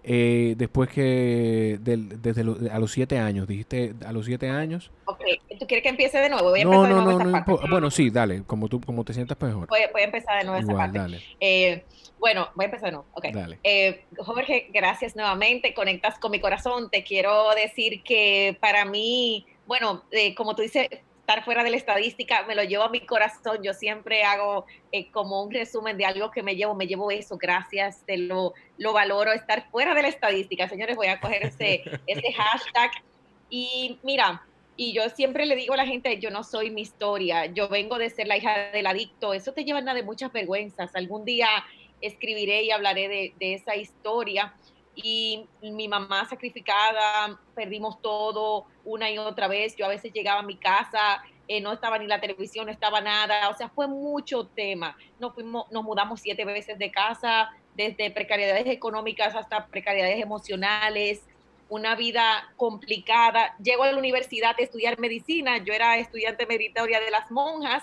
[0.06, 4.90] eh, después que desde a los siete años, dijiste a los siete años.
[5.06, 5.22] Ok,
[5.58, 6.50] ¿tú quieres que empiece de nuevo?
[6.50, 9.14] Voy a empezar no, de nuevo no, no, Bueno, sí, dale, como tú, como te
[9.14, 9.66] sientas mejor.
[9.68, 10.98] Voy, voy a empezar de nuevo esa parte.
[10.98, 11.22] Dale.
[11.40, 11.84] Eh,
[12.18, 13.06] bueno, voy a empezar, no.
[13.12, 13.26] Ok.
[13.62, 15.72] Eh, Jorge, gracias nuevamente.
[15.72, 16.90] Conectas con mi corazón.
[16.90, 20.88] Te quiero decir que para mí, bueno, eh, como tú dices,
[21.24, 23.62] estar fuera de la estadística me lo llevo a mi corazón.
[23.62, 26.74] Yo siempre hago eh, como un resumen de algo que me llevo.
[26.74, 27.38] Me llevo eso.
[27.38, 28.02] Gracias.
[28.04, 29.32] Te lo, lo valoro.
[29.32, 30.68] Estar fuera de la estadística.
[30.68, 32.90] Señores, voy a coger ese, ese hashtag.
[33.48, 34.42] Y mira,
[34.76, 37.96] y yo siempre le digo a la gente, yo no soy mi historia, yo vengo
[37.96, 40.94] de ser la hija del adicto, eso te lleva a de muchas vergüenzas.
[40.96, 41.48] Algún día
[42.00, 44.54] escribiré y hablaré de, esa historia.
[44.94, 49.74] Y mi mamá sacrificada, perdimos todo una y otra vez.
[49.76, 53.00] Yo a veces llegaba a mi casa, eh, no estaba ni la televisión, no estaba
[53.00, 53.48] nada.
[53.48, 54.96] O sea, fue mucho tema.
[55.18, 61.22] Nos, fuimos, nos mudamos siete veces de casa, desde precariedades económicas hasta precariedades emocionales,
[61.68, 63.56] una vida complicada.
[63.62, 65.58] Llego a la universidad a estudiar medicina.
[65.58, 67.82] Yo era estudiante meritoria de las monjas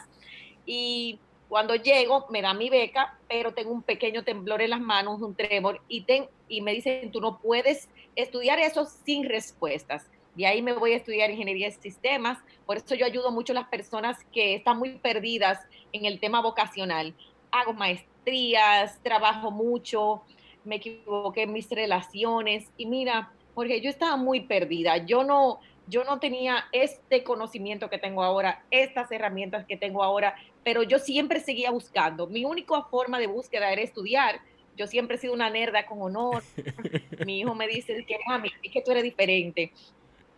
[0.65, 1.19] y
[1.52, 5.36] cuando llego, me da mi beca, pero tengo un pequeño temblor en las manos, un
[5.36, 6.06] tremor, y,
[6.52, 10.06] y me dicen, tú no puedes estudiar eso sin respuestas.
[10.36, 12.38] Y ahí me voy a estudiar ingeniería de sistemas.
[12.66, 15.60] Por eso yo ayudo mucho a las personas que están muy perdidas
[15.94, 17.14] en el tema vocacional.
[17.52, 20.24] Hago maestrías, trabajo mucho,
[20.66, 22.70] me equivoqué en mis relaciones.
[22.78, 24.98] Y mira, porque yo estaba muy perdida.
[24.98, 30.36] Yo no, yo no tenía este conocimiento que tengo ahora, estas herramientas que tengo ahora,
[30.64, 32.28] pero yo siempre seguía buscando.
[32.28, 34.42] Mi única forma de búsqueda era estudiar.
[34.82, 36.44] Yo siempre he sido una nerda con honor.
[37.26, 39.72] Mi hijo me dice que mami, es que tú eres diferente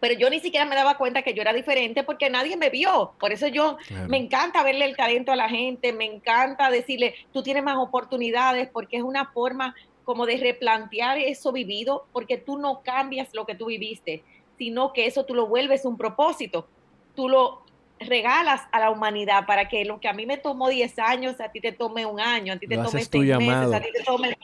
[0.04, 3.14] pero yo ni siquiera me daba cuenta que yo era diferente porque nadie me vio.
[3.22, 3.78] Por eso yo
[4.10, 8.68] me encanta verle el talento a la gente, me encanta decirle, tú tienes más oportunidades
[8.68, 13.56] porque es una forma como de replantear eso vivido, porque tú no cambias lo que
[13.56, 14.26] tú viviste,
[14.58, 16.68] sino que eso tú lo vuelves un propósito.
[17.16, 17.62] Tú lo
[18.00, 21.50] regalas a la humanidad para que lo que a mí me tomó 10 años, a
[21.50, 24.38] ti te tome un año, a ti te tome 6 meses, a ti te tome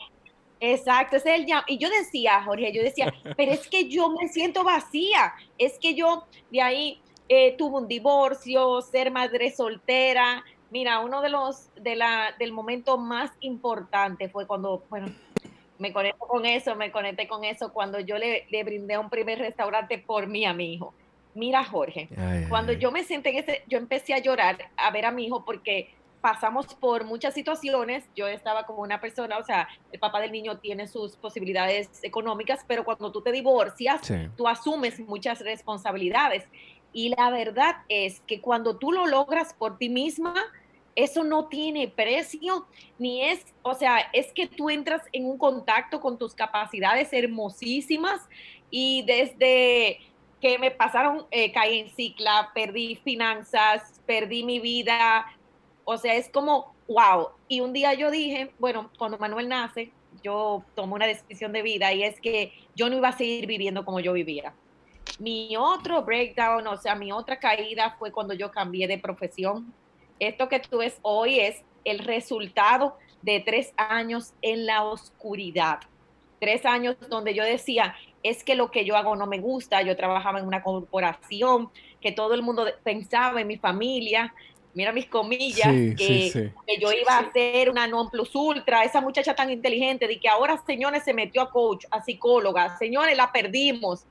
[0.60, 4.28] Exacto, ese es el Y yo decía, Jorge, yo decía, pero es que yo me
[4.28, 10.44] siento vacía, es que yo de ahí eh, tuve un divorcio, ser madre soltera.
[10.70, 15.08] Mira, uno de los, de la, del momento más importante fue cuando, bueno,
[15.78, 19.38] me conecto con eso, me conecté con eso cuando yo le, le brindé un primer
[19.38, 20.92] restaurante por mí a mi hijo.
[21.34, 22.08] Mira, Jorge,
[22.48, 25.44] cuando yo me senté en ese, yo empecé a llorar a ver a mi hijo
[25.44, 28.04] porque pasamos por muchas situaciones.
[28.14, 32.64] Yo estaba como una persona, o sea, el papá del niño tiene sus posibilidades económicas,
[32.66, 34.00] pero cuando tú te divorcias,
[34.36, 36.44] tú asumes muchas responsabilidades.
[36.92, 40.34] Y la verdad es que cuando tú lo logras por ti misma,
[40.96, 42.66] eso no tiene precio,
[42.98, 48.28] ni es, o sea, es que tú entras en un contacto con tus capacidades hermosísimas
[48.70, 50.00] y desde
[50.40, 55.26] que me pasaron, eh, caí en cicla, perdí finanzas, perdí mi vida,
[55.84, 57.28] o sea, es como, wow.
[57.48, 61.92] Y un día yo dije, bueno, cuando Manuel nace, yo tomé una decisión de vida
[61.92, 64.54] y es que yo no iba a seguir viviendo como yo vivía.
[65.18, 69.72] Mi otro breakdown, o sea, mi otra caída fue cuando yo cambié de profesión.
[70.18, 75.80] Esto que tú ves hoy es el resultado de tres años en la oscuridad.
[76.38, 79.82] Tres años donde yo decía, es que lo que yo hago no me gusta.
[79.82, 84.34] Yo trabajaba en una corporación, que todo el mundo pensaba en mi familia,
[84.74, 89.50] mira mis comillas, que, yo iba a ser una non plus ultra, esa muchacha tan
[89.50, 94.04] inteligente, de que ahora, señores, se metió a coach, a psicóloga, señores, la perdimos.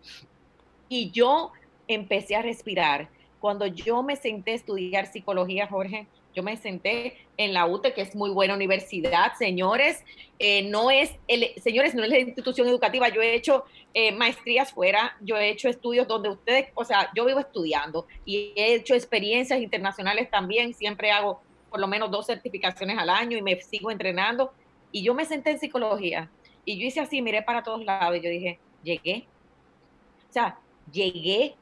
[0.88, 1.52] Y yo
[1.88, 3.10] empecé a respirar.
[3.39, 6.08] Cuando yo me senté a estudiar psicología, Jorge,
[6.39, 10.06] yo me senté en la UTE, que es muy buena universidad, señores.
[10.39, 13.10] Eh, no es, el, señores, no es la institución educativa.
[13.10, 17.25] Yo he hecho eh, maestrías fuera, yo he hecho estudios donde ustedes, o sea, yo
[17.25, 20.73] vivo estudiando y he hecho experiencias internacionales también.
[20.73, 24.54] Siempre hago por lo menos dos certificaciones al año y me sigo entrenando.
[24.93, 26.32] Y yo me senté en psicología
[26.63, 29.28] y yo hice así, miré para todos lados y yo dije, llegué.
[30.30, 30.58] O sea,
[30.89, 31.56] llegué.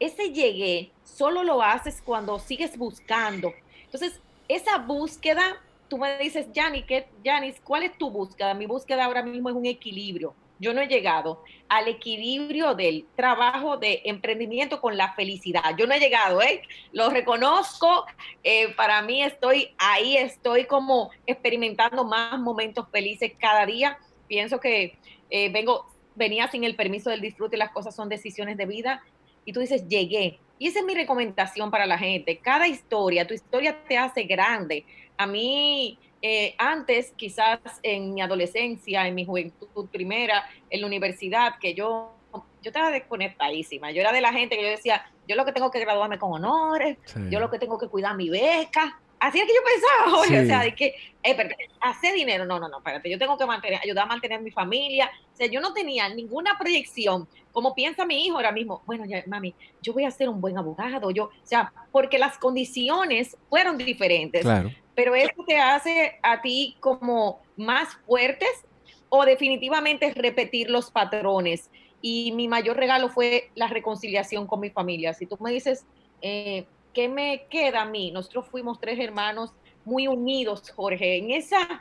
[0.00, 3.52] Ese llegué solo lo haces cuando sigues buscando
[3.92, 8.54] entonces, esa búsqueda, tú me dices, Janis, ¿cuál es tu búsqueda?
[8.54, 10.32] Mi búsqueda ahora mismo es un equilibrio.
[10.60, 15.76] Yo no he llegado al equilibrio del trabajo de emprendimiento con la felicidad.
[15.76, 16.62] Yo no he llegado, ¿eh?
[16.92, 18.06] Lo reconozco.
[18.44, 23.98] Eh, para mí estoy ahí, estoy como experimentando más momentos felices cada día.
[24.28, 24.98] Pienso que
[25.30, 29.02] eh, vengo, venía sin el permiso del disfrute las cosas son decisiones de vida.
[29.44, 32.36] Y tú dices, llegué, y esa es mi recomendación para la gente.
[32.36, 34.84] Cada historia, tu historia te hace grande.
[35.16, 41.54] A mí, eh, antes, quizás en mi adolescencia, en mi juventud primera, en la universidad,
[41.58, 43.90] que yo, yo estaba desconectadísima.
[43.90, 46.30] Yo era de la gente que yo decía, yo lo que tengo que graduarme con
[46.30, 46.98] honores,
[47.30, 50.46] yo lo que tengo que cuidar mi beca, así es que yo pensaba, Jorge, o
[50.46, 51.48] sea, de que, eh,
[51.80, 55.10] hacer dinero, no, no, no, espérate, yo tengo que mantener, ayudar a mantener mi familia,
[55.40, 59.54] sea, yo no tenía ninguna proyección, como piensa mi hijo ahora mismo, bueno, ya, mami,
[59.82, 64.42] yo voy a ser un buen abogado, yo, o sea, porque las condiciones fueron diferentes,
[64.42, 64.70] claro.
[64.94, 68.64] pero eso te hace a ti como más fuertes
[69.08, 71.70] o definitivamente repetir los patrones.
[72.02, 75.12] Y mi mayor regalo fue la reconciliación con mi familia.
[75.12, 75.84] Si tú me dices,
[76.22, 78.10] eh, ¿qué me queda a mí?
[78.10, 79.52] Nosotros fuimos tres hermanos
[79.84, 81.18] muy unidos, Jorge.
[81.18, 81.80] En esa,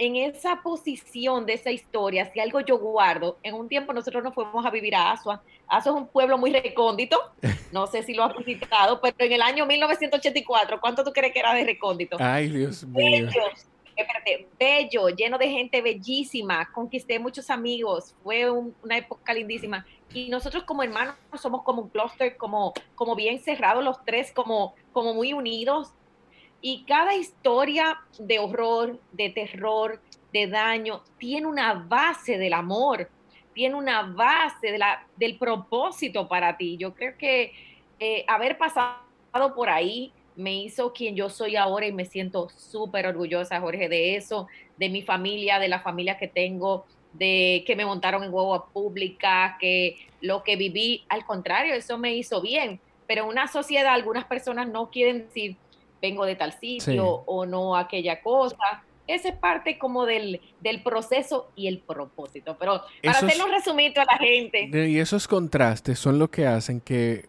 [0.00, 4.34] en esa posición de esa historia, si algo yo guardo, en un tiempo nosotros nos
[4.34, 5.42] fuimos a vivir a Asua.
[5.68, 7.18] Asua es un pueblo muy recóndito,
[7.70, 11.40] no sé si lo has visitado, pero en el año 1984, ¿cuánto tú crees que
[11.40, 12.16] era de recóndito?
[12.18, 13.28] Ay, Dios mío.
[13.94, 19.84] espérate, bello, lleno de gente bellísima, conquisté muchos amigos, fue una época lindísima
[20.14, 24.74] y nosotros como hermanos somos como un clúster, como, como bien cerrados los tres, como,
[24.92, 25.92] como muy unidos.
[26.60, 30.00] Y cada historia de horror, de terror,
[30.32, 33.08] de daño, tiene una base del amor,
[33.54, 34.78] tiene una base
[35.16, 36.76] del propósito para ti.
[36.76, 37.52] Yo creo que
[37.98, 43.06] eh, haber pasado por ahí me hizo quien yo soy ahora y me siento súper
[43.06, 47.84] orgullosa, Jorge, de eso, de mi familia, de la familia que tengo, de que me
[47.84, 52.80] montaron en huevo pública, que lo que viví, al contrario, eso me hizo bien.
[53.06, 55.56] Pero en una sociedad algunas personas no quieren decir,
[56.00, 58.82] vengo de tal sitio o no aquella cosa.
[59.06, 62.56] Esa es parte como del, del proceso y el propósito.
[62.58, 64.68] Pero para hacerlo resumido a la gente.
[64.88, 67.28] Y esos contrastes son lo que hacen que,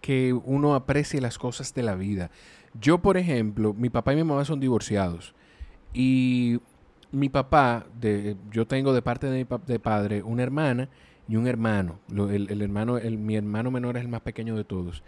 [0.00, 2.30] que uno aprecie las cosas de la vida.
[2.74, 5.34] Yo, por ejemplo, mi papá y mi mamá son divorciados.
[5.92, 6.60] Y
[7.12, 10.88] mi papá, de, yo tengo de parte de mi de padre una hermana
[11.28, 12.00] y un hermano.
[12.08, 15.02] el, hermano el, mi hermano menor es el más pequeño de todos.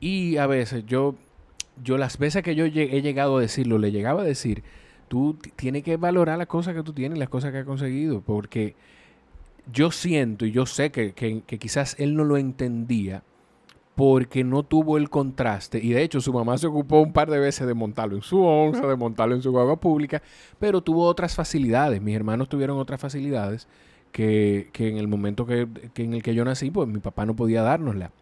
[0.00, 1.14] Y a veces yo,
[1.82, 4.62] yo las veces que yo he llegado a decirlo, le llegaba a decir,
[5.10, 8.76] tú tienes que valorar las cosas que tú tienes, las cosas que has conseguido, porque
[9.72, 11.12] yo siento y yo sé que,
[11.58, 13.24] quizás él no lo entendía
[13.96, 15.78] porque no tuvo el contraste.
[15.82, 18.40] Y de hecho su mamá se ocupó un par de veces de montarlo en su
[18.40, 20.22] onza, de montarlo en su guagua pública,
[20.58, 22.00] pero tuvo otras facilidades.
[22.00, 23.68] Mis hermanos tuvieron otras facilidades
[24.12, 25.66] que, en el momento que,
[25.96, 28.12] en el que yo nací, pues mi papá no podía dárnosla.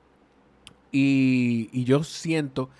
[0.90, 2.70] Y, y yo siento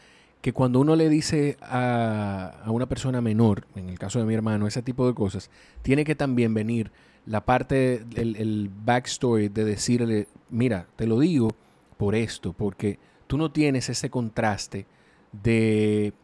[0.49, 4.67] que cuando uno le dice a, una persona menor, en el caso de mi hermano,
[4.67, 5.51] ese tipo de cosas,
[5.83, 6.91] tiene que también venir
[7.27, 11.51] la parte, el, el backstory de decirle, mira, te lo digo
[11.99, 14.87] por esto, porque tú no tienes ese contraste
[15.33, 16.15] de,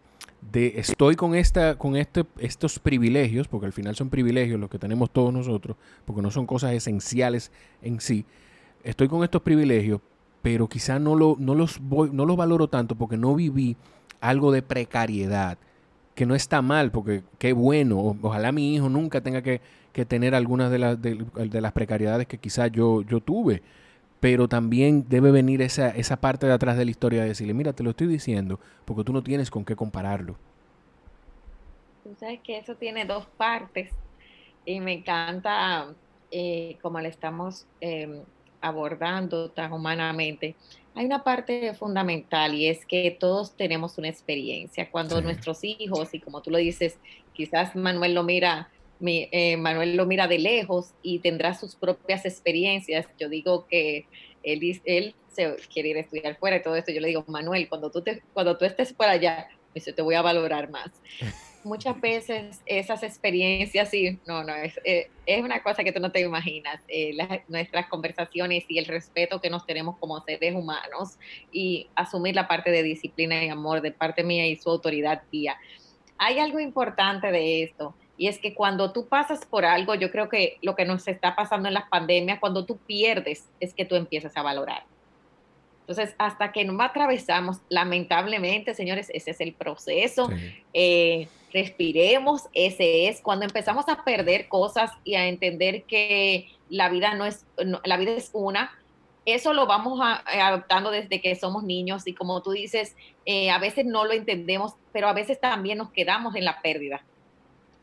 [0.41, 4.79] de estoy con, esta, con este, estos privilegios, porque al final son privilegios los que
[4.79, 7.53] tenemos todos nosotros, porque no son cosas esenciales
[7.83, 8.25] en sí,
[8.85, 10.01] estoy con estos privilegios,
[10.41, 13.77] pero quizá no, lo, no, los voy, no los valoro tanto porque no viví
[14.25, 15.59] algo de precariedad,
[16.15, 19.61] que no está mal, porque qué bueno, ojalá mi hijo nunca tenga que,
[20.09, 23.63] tener algunas de, las de, las precariedades que quizás yo, yo tuve,
[24.21, 27.75] pero también debe venir esa, esa parte de atrás de la historia de decirle, mira,
[27.75, 30.37] te lo estoy diciendo, porque tú no tienes con qué compararlo.
[32.03, 33.93] Tú sabes que eso tiene dos partes
[34.65, 35.87] y me encanta
[36.31, 38.23] eh, como le estamos em,
[38.63, 40.57] abordando tan humanamente
[40.95, 44.91] hay una parte fundamental y es que todos tenemos una experiencia.
[44.91, 46.99] Cuando nuestros hijos, y como tú lo dices,
[47.33, 48.71] quizás Manuel lo mira,
[49.01, 53.07] eh, Manuel lo mira de lejos y tendrá sus propias experiencias.
[53.19, 54.07] Yo digo que
[54.45, 56.93] él, él se quiere ir a estudiar fuera y todo esto.
[56.93, 60.23] Yo le digo, Manuel, cuando tú, te, cuando tú estés por allá, te voy a
[60.23, 60.91] valorar más.
[61.65, 66.13] muchas veces esas experiencias, sí, no, no, es, eh, es una cosa que tú no
[66.13, 67.17] te imaginas, eh,
[67.49, 71.19] nuestras conversaciones y el respeto que nos tenemos como seres humanos
[71.53, 75.57] y asumir la parte de disciplina y amor de parte mía y su autoridad guía.
[76.19, 77.95] Hay algo importante de esto.
[78.17, 81.35] Y es que cuando tú pasas por algo, yo creo que lo que nos está
[81.35, 84.85] pasando en las pandemias, cuando tú pierdes, es que tú empiezas a valorar.
[85.87, 90.31] Entonces, hasta que no atravesamos, lamentablemente, señores, ese es el proceso.
[90.73, 97.15] Eh, respiremos, ese es cuando empezamos a perder cosas y a entender que la vida
[97.15, 97.45] no es,
[97.85, 98.73] la vida es una.
[99.27, 103.85] Eso lo vamos adoptando desde que somos niños y como tú dices, eh, a veces
[103.85, 107.05] no lo entendemos, pero a veces también nos quedamos en la pérdida.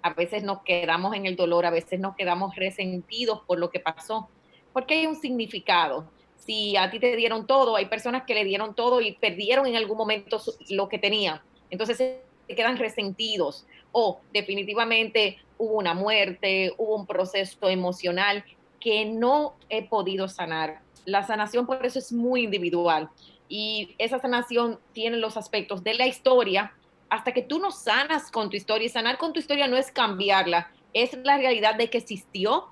[0.02, 3.80] A veces nos quedamos en el dolor, a veces nos quedamos resentidos por lo que
[3.80, 4.28] pasó,
[4.74, 6.10] porque hay un significado
[6.46, 9.76] si a ti te dieron todo, hay personas que le dieron todo y perdieron en
[9.76, 11.40] algún momento lo que tenían.
[11.70, 18.44] Entonces se quedan resentidos o definitivamente hubo una muerte, hubo un proceso emocional
[18.80, 20.82] que no he podido sanar.
[21.06, 23.10] La sanación por eso es muy individual
[23.48, 26.74] y esa sanación tiene los aspectos de la historia
[27.10, 30.72] hasta que tú no sanas con tu historia sanar con tu historia no es cambiarla,
[30.94, 32.68] es la realidad de que existió,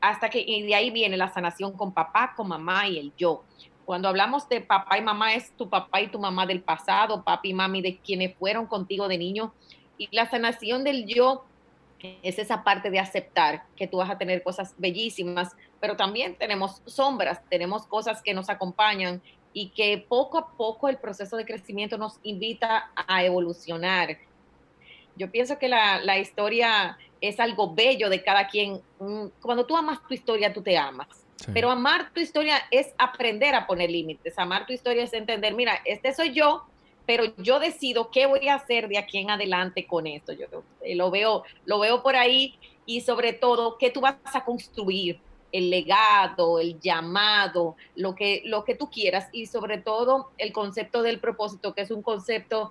[0.00, 3.44] hasta que, y de ahí viene la sanación con papá, con mamá y el yo.
[3.84, 7.50] Cuando hablamos de papá y mamá, es tu papá y tu mamá del pasado, papi
[7.50, 9.52] y mami de quienes fueron contigo de niño.
[9.98, 11.44] Y la sanación del yo
[12.22, 16.82] es esa parte de aceptar que tú vas a tener cosas bellísimas, pero también tenemos
[16.86, 19.20] sombras, tenemos cosas que nos acompañan
[19.52, 24.18] y que poco a poco el proceso de crecimiento nos invita a evolucionar.
[25.16, 28.80] Yo pienso que la, la historia es algo bello de cada quien.
[28.98, 31.08] Mm, cuando tú amas tu historia, tú te amas.
[31.54, 34.38] Pero amar tu historia es aprender a poner límites.
[34.38, 36.64] Amar tu historia es entender, mira, este soy yo,
[37.06, 40.32] pero yo decido qué voy a hacer de aquí en adelante con esto.
[40.32, 40.46] Yo
[40.82, 45.18] eh, lo veo, lo veo por ahí y sobre todo qué tú vas a construir,
[45.52, 51.02] el legado, el llamado, lo que, lo que tú quieras y sobre todo el concepto
[51.02, 52.70] del propósito, que es un concepto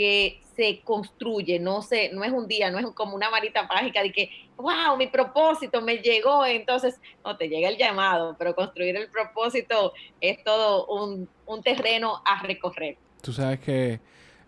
[0.00, 4.02] que se construye, no, se, no es un día, no es como una varita mágica
[4.02, 8.96] de que, wow, mi propósito me llegó, entonces no te llega el llamado, pero construir
[8.96, 9.92] el propósito
[10.22, 11.28] es todo un,
[11.62, 12.96] terreno a recorrer.
[13.20, 14.00] Tú sabes que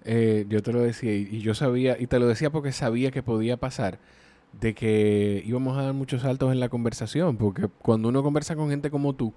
[0.07, 3.22] eh, yo te lo decía y, yo sabía, y te lo decía porque sabía que
[3.22, 3.98] podía pasar,
[4.59, 8.70] de que íbamos a dar muchos saltos en la conversación, porque cuando uno conversa con
[8.70, 9.34] gente como tú,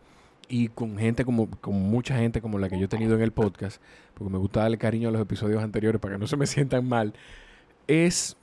[0.47, 3.31] y con gente como, con mucha gente como la que yo he tenido en el
[3.31, 3.81] podcast,
[4.13, 6.87] porque me gusta darle cariño a los episodios anteriores para que no se me sientan
[6.87, 7.13] mal,
[7.87, 8.37] es,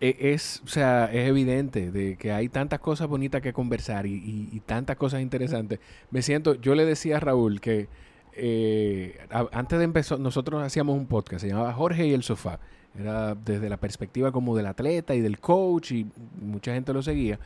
[0.00, 4.62] e, es, o sea, es evidente de que hay tantas cosas bonitas que conversar y,
[4.66, 5.80] tantas cosas interesantes.
[6.10, 7.88] Me siento, yo le decía a Raúl que
[8.34, 9.18] eh,
[9.52, 12.60] antes de empezar, nosotros hacíamos un podcast, se llamaba Jorge y el Sofá.
[12.98, 16.06] Era desde la perspectiva como del atleta y del coach y
[16.40, 17.38] mucha gente lo seguía.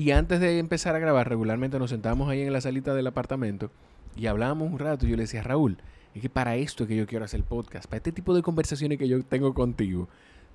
[0.00, 3.70] Y antes de empezar a grabar, regularmente nos sentábamos ahí en la salita del apartamento
[4.16, 5.04] y hablábamos un rato.
[5.04, 5.76] Y yo le decía, Raúl,
[6.14, 8.40] es que para esto es que yo quiero hacer el podcast, para este tipo de
[8.40, 10.04] conversaciones que yo tengo contigo.
[10.04, 10.08] O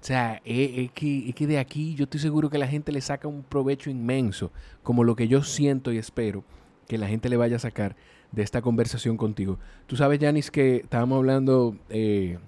[0.03, 3.27] sea, es, que, es que de aquí yo estoy seguro que la gente le saca
[3.27, 6.43] un provecho inmenso, como lo que yo siento y espero
[6.87, 7.95] que la gente le vaya a sacar
[8.31, 9.59] de esta conversación contigo.
[9.85, 12.39] Tú sabes, Janis, que estábamos hablando, eh,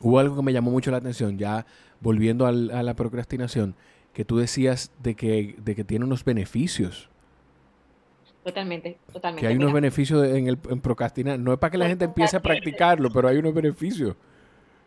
[0.00, 1.66] hubo algo que me llamó mucho la atención, ya
[2.00, 3.74] volviendo a la procrastinación,
[4.12, 7.08] que tú decías de que, de que tiene unos beneficios.
[8.44, 9.40] Totalmente, totalmente.
[9.40, 11.38] Que hay unos beneficios en, el, en procrastinar.
[11.38, 14.16] No es para que la gente empiece a practicarlo, pero hay unos beneficios.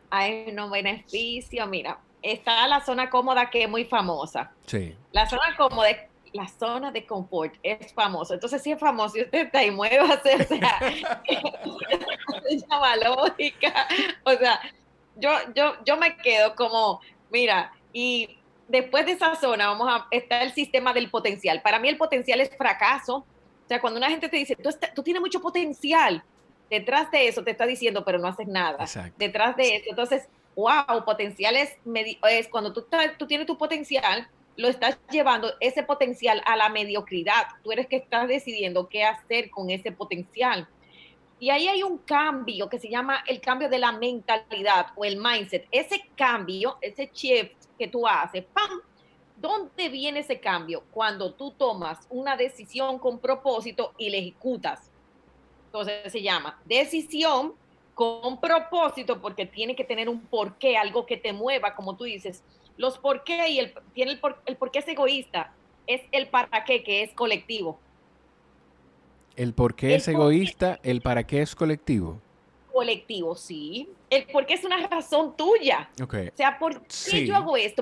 [0.09, 4.51] Hay unos beneficios, mira, está la zona cómoda que es muy famosa.
[4.65, 4.95] Sí.
[5.11, 5.89] La zona cómoda,
[6.34, 8.34] la zona de confort es famosa.
[8.34, 10.80] Entonces, si es famoso y usted está ahí, muévase, o sea,
[12.49, 13.88] se llama lógica.
[14.23, 14.59] O sea,
[15.15, 16.99] yo, yo, yo me quedo como,
[17.32, 18.38] mira, y
[18.68, 21.61] después de esa zona vamos a está el sistema del potencial.
[21.61, 23.18] Para mí el potencial es fracaso.
[23.18, 26.24] O sea, cuando una gente te dice, tú, tú tienes mucho potencial,
[26.70, 28.86] detrás de eso te está diciendo, pero no haces nada.
[29.18, 31.76] Detrás de eso, entonces, wow, potencial es,
[32.30, 32.86] es cuando tú,
[33.18, 37.47] tú tienes tu potencial, lo estás llevando ese potencial a la mediocridad.
[37.63, 40.68] Tú eres que estás decidiendo qué hacer con ese potencial.
[41.39, 45.18] Y ahí hay un cambio que se llama el cambio de la mentalidad o el
[45.18, 45.68] mindset.
[45.72, 48.82] Ese cambio, ese shift que tú haces, ¡pam!
[49.38, 50.84] ¿Dónde viene ese cambio?
[50.91, 54.89] Cuando tú tomas una decisión con propósito y la ejecutas.
[55.65, 57.53] Entonces se llama decisión
[57.93, 62.43] con propósito porque tiene que tener un porqué, algo que te mueva, como tú dices.
[62.78, 65.53] Los por qué y el, tiene el, por, el qué es egoísta,
[65.88, 67.80] es el para qué que es colectivo.
[69.36, 72.21] El por qué es egoísta, el para qué es colectivo.
[72.76, 73.88] Colectivo, sí.
[74.09, 75.89] El por qué es una razón tuya.
[76.03, 76.28] Okay.
[76.28, 77.82] O sea, ¿por qué yo hago esto?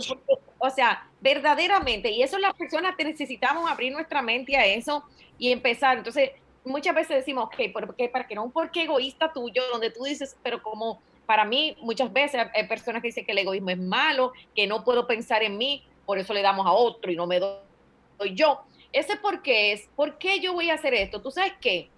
[0.59, 5.03] o sea, verdaderamente, y eso las personas necesitamos abrir nuestra mente a eso
[5.39, 5.97] y empezar.
[5.97, 6.29] Entonces,
[6.63, 8.07] muchas veces decimos, ok, ¿por qué?
[8.07, 8.43] ¿Para qué no?
[8.43, 13.01] Un porqué egoísta tuyo, donde tú dices, pero como para mí, muchas veces hay personas
[13.01, 16.35] que dicen que el egoísmo es malo, que no puedo pensar en mí, por eso
[16.35, 18.61] le damos a otro y no me doy yo.
[18.91, 21.19] Ese por qué es, ¿por qué yo voy a hacer esto?
[21.19, 21.89] ¿Tú sabes qué?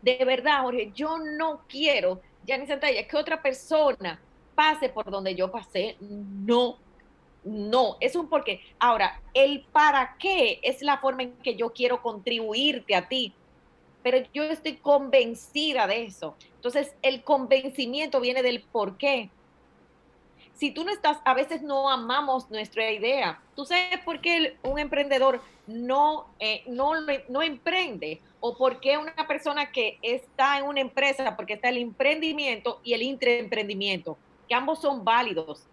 [0.00, 4.20] De verdad, Jorge, yo no quiero, ya ni Santalla, que otra persona
[4.56, 5.96] pase por donde yo pasé.
[6.00, 6.78] No,
[7.44, 8.60] no, es un porqué.
[8.80, 13.32] Ahora, el para qué es la forma en que yo quiero contribuirte a ti
[14.02, 16.34] pero yo estoy convencida de eso.
[16.54, 19.30] Entonces, el convencimiento viene del por qué.
[20.58, 23.40] Si tú no estás, a veces no amamos nuestra idea.
[23.54, 26.94] ¿Tú sabes por qué un emprendedor no, eh, no,
[27.28, 28.20] no emprende?
[28.40, 32.94] ¿O por qué una persona que está en una empresa, porque está el emprendimiento y
[32.94, 35.64] el intraemprendimiento, que ambos son válidos?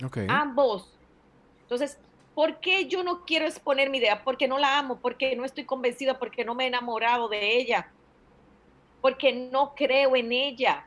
[0.00, 0.26] Okay.
[0.28, 0.92] Ambos.
[1.62, 1.98] Entonces,
[2.34, 4.24] ¿Por qué yo no quiero exponer mi idea?
[4.24, 7.92] Porque no la amo, porque no estoy convencida, porque no me he enamorado de ella,
[9.00, 10.84] porque no creo en ella,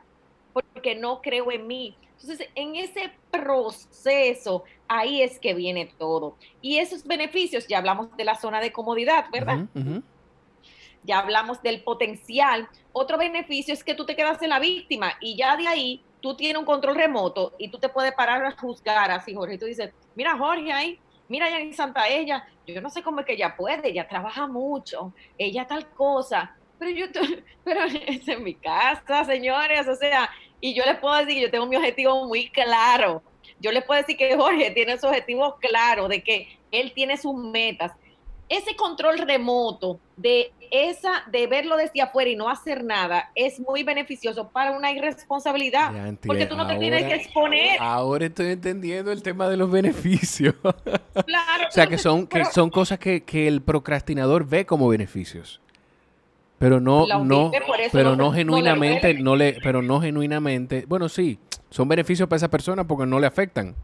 [0.52, 1.96] porque no creo en mí.
[2.20, 6.36] Entonces, en ese proceso, ahí es que viene todo.
[6.60, 9.66] Y esos beneficios, ya hablamos de la zona de comodidad, ¿verdad?
[11.04, 12.68] Ya hablamos del potencial.
[12.92, 16.34] Otro beneficio es que tú te quedas en la víctima y ya de ahí tú
[16.36, 19.54] tienes un control remoto y tú te puedes parar a juzgar así, Jorge.
[19.54, 20.98] Y tú dices, mira, Jorge, ahí
[21.28, 25.12] mira, ya Santa, ella, yo no sé cómo es que ella puede, ella trabaja mucho,
[25.36, 27.06] ella tal cosa, pero yo,
[27.64, 30.28] pero es en mi casa, señores, o sea,
[30.60, 33.22] y yo les puedo decir que yo tengo mi objetivo muy claro.
[33.60, 37.34] Yo les puedo decir que Jorge tiene su objetivo claro, de que él tiene sus
[37.34, 37.92] metas.
[38.48, 43.82] Ese control remoto de esa de verlo desde afuera y no hacer nada es muy
[43.82, 45.92] beneficioso para una irresponsabilidad
[46.26, 47.80] porque tú no te tienes que exponer.
[47.80, 50.54] ahora estoy entendiendo el tema de los beneficios.
[50.62, 55.60] Claro o sea que son que son cosas que, el procrastinador ve como beneficios
[56.58, 57.50] pero no no
[57.92, 61.38] pero no, genuinamente no le pero no genuinamente bueno sí
[61.70, 63.76] son beneficios para esa persona porque no le afectan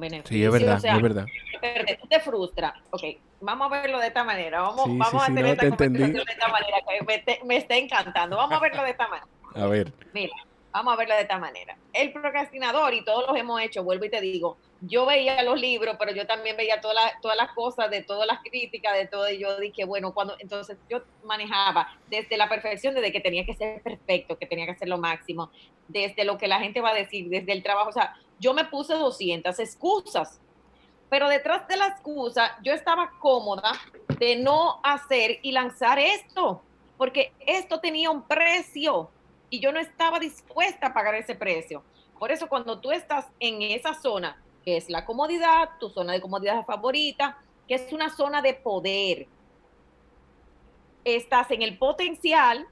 [0.00, 0.28] beneficios.
[0.28, 1.26] Sí, es verdad, es verdad.
[2.00, 2.74] tú te frustra.
[2.90, 3.02] Ok,
[3.40, 4.62] vamos a verlo de esta manera.
[4.62, 8.36] Vamos, vamos a tener esta conversación de esta manera que me, está encantando.
[8.36, 9.28] Vamos a verlo de esta manera.
[9.54, 9.92] A ver.
[10.12, 10.32] Mira,
[10.72, 11.76] Vamos a verlo de esta manera.
[11.92, 15.96] El procrastinador, y todos los hemos hecho, vuelvo y te digo, yo veía los libros,
[15.98, 19.30] pero yo también veía todas las, todas las cosas, de todas las críticas, de todo,
[19.30, 23.54] y yo dije, bueno, cuando, entonces yo manejaba desde la perfección, desde que tenía que
[23.54, 25.50] ser perfecto, que tenía que ser lo máximo,
[25.88, 28.64] desde lo que la gente va a decir, desde el trabajo, o sea, yo me
[28.64, 30.40] puse 200 excusas,
[31.10, 33.72] pero detrás de la excusa yo estaba cómoda
[34.18, 36.62] de no hacer y lanzar esto,
[36.96, 39.10] porque esto tenía un precio
[39.52, 41.84] y yo no estaba dispuesta a pagar ese precio.
[42.18, 46.22] Por eso cuando tú estás en esa zona, que es la comodidad, tu zona de
[46.22, 47.36] comodidad favorita,
[47.68, 49.26] que es una zona de poder,
[51.04, 52.66] estás en el potencial,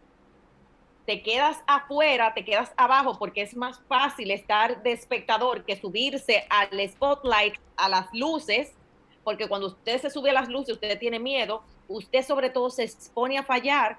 [1.05, 6.47] te quedas afuera, te quedas abajo, porque es más fácil estar de espectador que subirse
[6.49, 8.73] al spotlight, a las luces,
[9.23, 12.85] porque cuando usted se sube a las luces, usted tiene miedo, usted sobre todo se
[12.85, 13.99] expone a fallar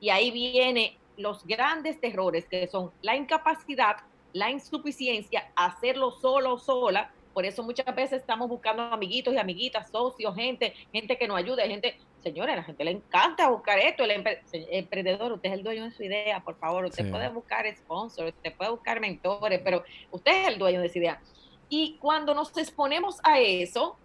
[0.00, 3.96] y ahí viene los grandes terrores que son la incapacidad,
[4.32, 7.10] la insuficiencia, hacerlo solo o sola.
[7.32, 11.66] Por eso muchas veces estamos buscando amiguitos y amiguitas, socios, gente, gente que nos ayude,
[11.66, 14.04] gente, señores, a la gente le encanta buscar esto.
[14.04, 14.24] El
[14.70, 18.54] emprendedor, usted es el dueño de su idea, por favor, usted puede buscar sponsors, usted
[18.56, 21.20] puede buscar mentores, pero usted es el dueño de esa idea.
[21.68, 23.96] Y cuando nos exponemos a eso,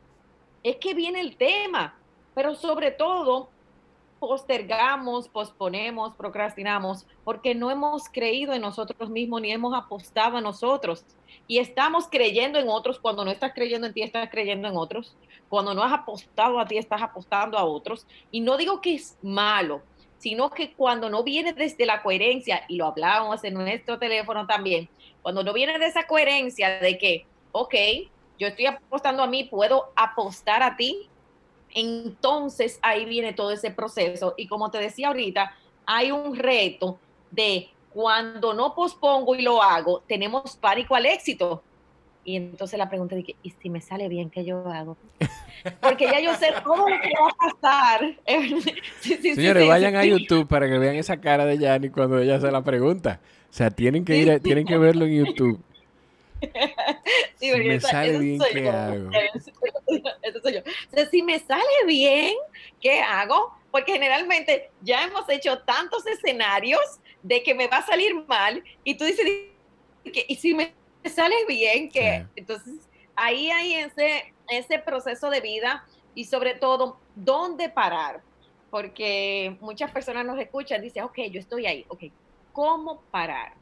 [0.63, 1.95] es que viene el tema,
[2.33, 3.49] pero sobre todo
[4.19, 11.05] postergamos, posponemos, procrastinamos, porque no hemos creído en nosotros mismos ni hemos apostado a nosotros.
[11.47, 12.99] Y estamos creyendo en otros.
[12.99, 15.15] Cuando no estás creyendo en ti, estás creyendo en otros.
[15.47, 18.05] Cuando no has apostado a ti, estás apostando a otros.
[18.29, 19.81] Y no digo que es malo,
[20.19, 24.89] sino que cuando no viene desde la coherencia, y lo hablábamos en nuestro teléfono también,
[25.21, 27.75] cuando no viene de esa coherencia de que, ok,
[28.37, 31.09] yo estoy apostando a mí, puedo apostar a ti,
[31.73, 34.33] entonces ahí viene todo ese proceso.
[34.37, 35.55] Y como te decía ahorita,
[35.85, 36.99] hay un reto
[37.31, 41.63] de cuando no pospongo y lo hago, tenemos pánico al éxito.
[42.23, 44.97] Y entonces la pregunta es, ¿y si me sale bien, qué yo hago?
[45.81, 48.15] Porque ya yo sé todo lo que va a pasar.
[49.35, 52.63] Señores, vayan a YouTube para que vean esa cara de Yanni cuando ella hace la
[52.63, 53.19] pregunta.
[53.49, 55.59] O sea, tienen que ir, tienen que verlo en YouTube.
[57.35, 59.09] Si me sale bien, ¿qué hago?
[60.43, 60.61] soy yo.
[61.11, 62.35] si me sale bien,
[62.79, 63.53] ¿qué hago?
[63.71, 66.81] Porque generalmente ya hemos hecho tantos escenarios
[67.21, 69.25] de que me va a salir mal y tú dices,
[70.03, 70.73] y si me
[71.05, 72.25] sale bien, ¿qué?
[72.35, 75.85] Entonces, ahí hay ese, ese proceso de vida
[76.15, 78.21] y sobre todo, ¿dónde parar?
[78.69, 82.03] Porque muchas personas nos escuchan, dicen, ok, yo estoy ahí, ok,
[82.53, 83.58] ¿cómo parar?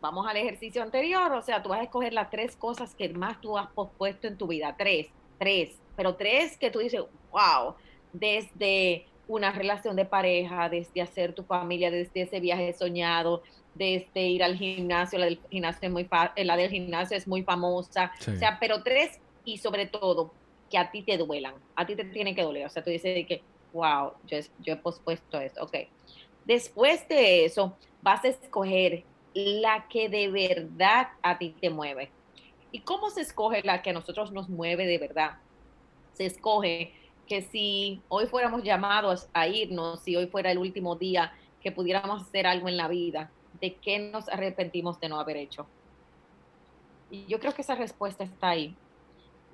[0.00, 3.40] Vamos al ejercicio anterior, o sea, tú vas a escoger las tres cosas que más
[3.40, 7.74] tú has pospuesto en tu vida, tres, tres, pero tres que tú dices, wow,
[8.12, 13.42] desde una relación de pareja, desde hacer tu familia, desde ese viaje soñado,
[13.74, 17.42] desde ir al gimnasio, la del gimnasio es muy, eh, la del gimnasio es muy
[17.42, 20.32] famosa, o sea, pero tres y sobre todo
[20.70, 23.26] que a ti te duelan, a ti te tienen que doler, o sea, tú dices
[23.26, 23.42] que,
[23.72, 25.76] wow, yo, yo he pospuesto eso, ok.
[26.44, 29.04] Después de eso, vas a escoger
[29.34, 32.10] la que de verdad a ti te mueve.
[32.72, 35.38] ¿Y cómo se escoge la que a nosotros nos mueve de verdad?
[36.12, 36.94] Se escoge
[37.26, 42.22] que si hoy fuéramos llamados a irnos, si hoy fuera el último día que pudiéramos
[42.22, 45.66] hacer algo en la vida, ¿de qué nos arrepentimos de no haber hecho?
[47.10, 48.74] Y yo creo que esa respuesta está ahí.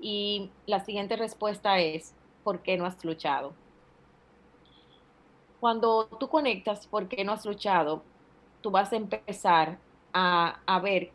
[0.01, 2.15] Y la siguiente respuesta es,
[2.45, 3.55] ¿por qué no has luchado?
[5.59, 8.03] Cuando tú conectas, ¿por qué no has luchado?
[8.61, 9.79] Tú vas a empezar
[10.13, 11.11] a, ver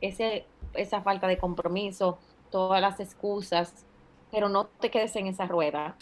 [0.00, 0.44] ese,
[0.74, 2.18] esa falta de compromiso,
[2.50, 3.84] todas las excusas,
[4.30, 5.96] pero no te quedes en esa rueda.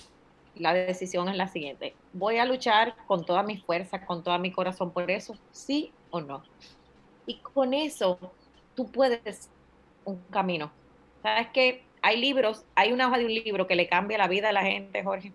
[0.55, 1.95] La decisión es la siguiente.
[2.13, 5.35] ¿Voy a luchar con toda mi fuerza, con todo mi corazón por eso?
[5.51, 6.43] ¿Sí o no?
[7.27, 8.19] Y con eso
[8.75, 9.51] tú puedes
[10.05, 10.71] un camino.
[11.23, 14.49] ¿Sabes que Hay libros, hay una hoja de un libro que le cambia la vida
[14.49, 15.33] a la gente, Jorge.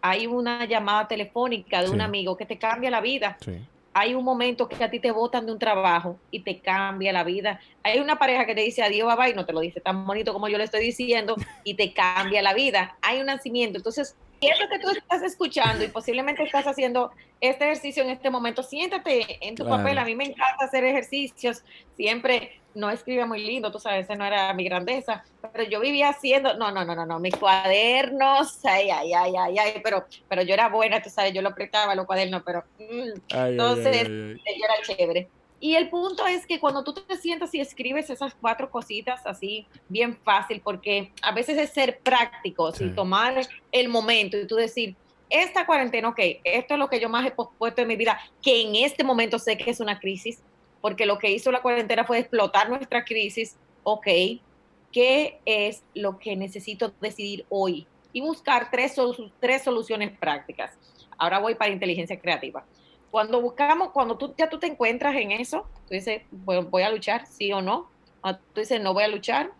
[0.00, 3.36] Hay una llamada telefónica de un amigo que te cambia la vida.
[3.40, 7.12] Sí hay un momento que a ti te botan de un trabajo y te cambia
[7.12, 7.60] la vida.
[7.82, 10.06] Hay una pareja que te dice adiós, bye bye, y no te lo dice tan
[10.06, 12.96] bonito como yo le estoy diciendo, y te cambia la vida.
[13.02, 13.78] Hay un nacimiento.
[13.78, 18.62] Entonces, eso que tú estás escuchando y posiblemente estás haciendo este ejercicio en este momento,
[18.62, 19.98] siéntate en tu papel.
[19.98, 21.62] A mí me encanta hacer ejercicios.
[21.96, 26.10] Siempre no escribe muy lindo, tú sabes, esa no era mi grandeza, pero yo vivía
[26.10, 30.42] haciendo, no, no, no, no, no, mis cuadernos, ay, ay, ay, ay, ay, pero, pero
[30.42, 34.96] yo era buena, tú sabes, yo lo apretaba los cuadernos, pero mm, entonces yo era
[34.96, 35.28] chévere.
[35.60, 39.64] Y el punto es que cuando tú te sientas y escribes esas cuatro cositas así,
[39.88, 44.96] bien fácil, porque a veces es ser práctico, y tomar el momento y tú decir,
[45.30, 48.62] esta cuarentena, ok, esto es lo que yo más he puesto en mi vida, que
[48.62, 50.42] en este momento sé que es una crisis,
[50.82, 53.56] porque lo que hizo la cuarentena fue explotar nuestra crisis.
[53.84, 54.06] Ok,
[54.90, 57.86] ¿qué es lo que necesito decidir hoy?
[58.12, 58.96] Y buscar tres,
[59.40, 60.76] tres soluciones prácticas.
[61.16, 62.64] Ahora voy para inteligencia creativa.
[63.10, 67.26] Cuando buscamos, cuando tú ya tú te encuentras en eso, tú dices, voy a luchar,
[67.26, 67.88] sí o no.
[68.52, 69.52] Tú dices, no voy a luchar,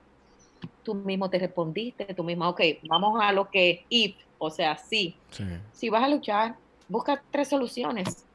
[0.83, 5.17] tú mismo te respondiste, tú mismo, ok, vamos a lo que if, o sea, sí.
[5.73, 6.57] Si vas a luchar,
[6.89, 8.27] busca tres soluciones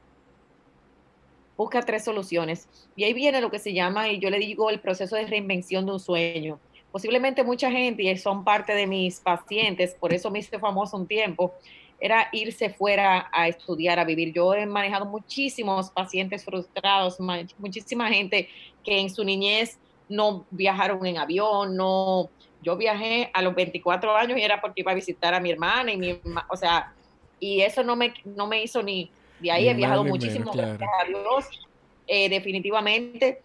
[1.58, 2.68] busca tres soluciones.
[2.96, 5.84] Y ahí viene lo que se llama, y yo le digo, el proceso de reinvención
[5.84, 6.60] de un sueño.
[6.92, 11.06] Posiblemente mucha gente, y son parte de mis pacientes, por eso me hice famoso un
[11.06, 11.52] tiempo,
[12.00, 14.32] era irse fuera a estudiar, a vivir.
[14.32, 17.18] Yo he manejado muchísimos pacientes frustrados,
[17.58, 18.48] muchísima gente
[18.84, 19.78] que en su niñez
[20.08, 22.30] no viajaron en avión, no,
[22.62, 25.92] yo viajé a los 24 años y era porque iba a visitar a mi hermana
[25.92, 26.94] y mi, o sea,
[27.40, 31.06] y eso no me, no me hizo ni, de ahí he viajado muchísimo, gracias a
[31.06, 31.68] Dios,
[32.06, 33.42] eh, definitivamente.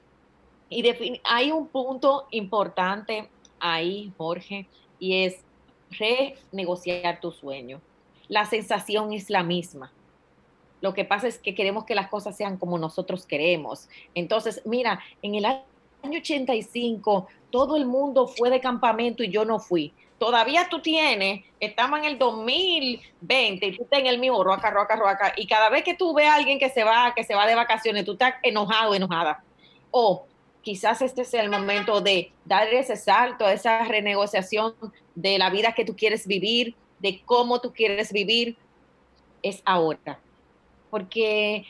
[0.70, 0.84] Y
[1.24, 3.30] hay un punto importante
[3.60, 4.68] ahí, Jorge,
[5.00, 5.40] y es
[5.92, 7.80] renegociar tu sueño.
[8.28, 9.92] La sensación es la misma.
[10.82, 13.88] Lo que pasa es que queremos que las cosas sean como nosotros queremos.
[14.16, 15.64] Entonces, mira, en el año
[16.04, 22.00] 85 todo el mundo fue de campamento y yo no fui todavía tú tienes, estamos
[22.00, 25.84] en el 2020 y tú estás en el mismo roca, roca, roca, y cada vez
[25.84, 28.36] que tú ves a alguien que se va, que se va de vacaciones, tú estás
[28.44, 29.44] enojado, enojada.
[29.92, 30.26] O
[30.62, 34.74] quizás este sea el momento de dar ese salto, esa renegociación
[35.14, 38.58] de la vida que tú quieres vivir, de cómo tú quieres vivir,
[39.44, 40.20] es ahora.
[40.90, 41.66] Porque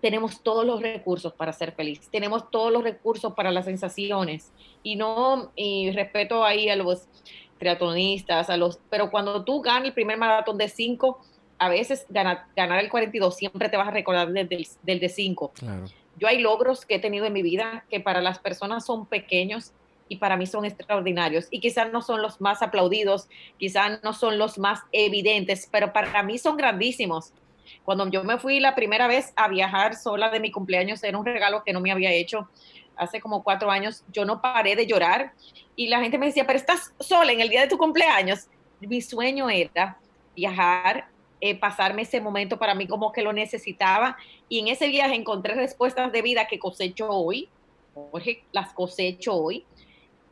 [0.00, 4.52] tenemos todos los recursos para ser feliz, tenemos todos los recursos para las sensaciones.
[4.82, 7.08] Y no, y respeto ahí a los
[7.58, 11.18] triatlonistas, a los, pero cuando tú ganas el primer maratón de 5,
[11.58, 15.52] a veces ganar, ganar el 42 siempre te vas a recordar del, del, de 5.
[16.16, 19.72] Yo hay logros que he tenido en mi vida que para las personas son pequeños
[20.08, 23.28] y para mí son extraordinarios y quizás no son los más aplaudidos,
[23.58, 27.32] quizás no son los más evidentes, pero para mí son grandísimos.
[27.84, 31.26] Cuando yo me fui la primera vez a viajar sola de mi cumpleaños, era un
[31.26, 32.48] regalo que no me había hecho
[32.98, 35.32] hace como cuatro años, yo no paré de llorar.
[35.76, 38.48] Y la gente me decía, pero estás sola en el día de tu cumpleaños.
[38.80, 39.98] Mi sueño era
[40.34, 41.08] viajar,
[41.40, 44.16] eh, pasarme ese momento para mí como que lo necesitaba.
[44.48, 47.48] Y en ese viaje encontré respuestas de vida que cosecho hoy,
[47.94, 49.64] Jorge, las cosecho hoy,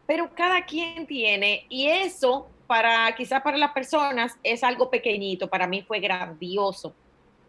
[0.07, 5.67] pero cada quien tiene y eso para quizás para las personas es algo pequeñito, para
[5.67, 6.95] mí fue grandioso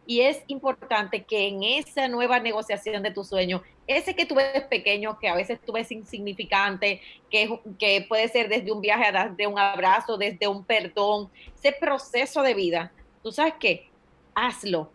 [0.07, 4.63] y es importante que en esa nueva negociación de tu sueño, ese que tú ves
[4.63, 9.45] pequeño, que a veces tú ves insignificante, que, que puede ser desde un viaje, desde
[9.47, 13.89] un abrazo, desde un perdón, ese proceso de vida, tú sabes qué,
[14.33, 14.89] hazlo,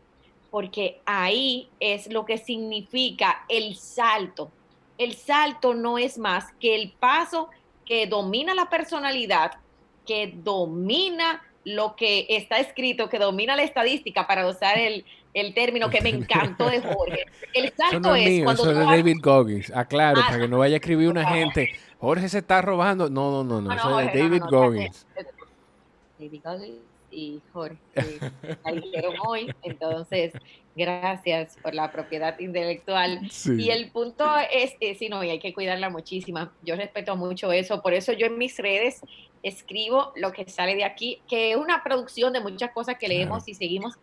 [0.51, 4.51] porque ahí es lo que significa el salto.
[4.97, 7.51] El salto no es más que el paso
[7.85, 9.53] que domina la personalidad,
[10.07, 15.05] que domina lo que está escrito, que domina la estadística, para usar el,
[15.55, 17.27] término que me encantó de Jorge.
[17.55, 19.71] El salto es, cuando eso es de David Goggins.
[19.75, 23.09] Aclaro, ah, para que no vaya a escribir una gente, Jorge se está robando.
[23.09, 25.07] No, no, no, no, eso es de David Goggins.
[26.19, 27.79] David Goggins y Jorge
[28.65, 30.33] la dijeron hoy, entonces
[30.75, 33.21] gracias por la propiedad intelectual.
[33.47, 36.49] Y el punto es, es, sí, no, y hay que cuidarla muchísimo.
[36.63, 39.03] Yo respeto mucho eso, por eso yo en mis redes
[39.43, 43.49] escribo lo que sale de aquí, que es una producción de muchas cosas que leemos
[43.49, 43.99] y seguimos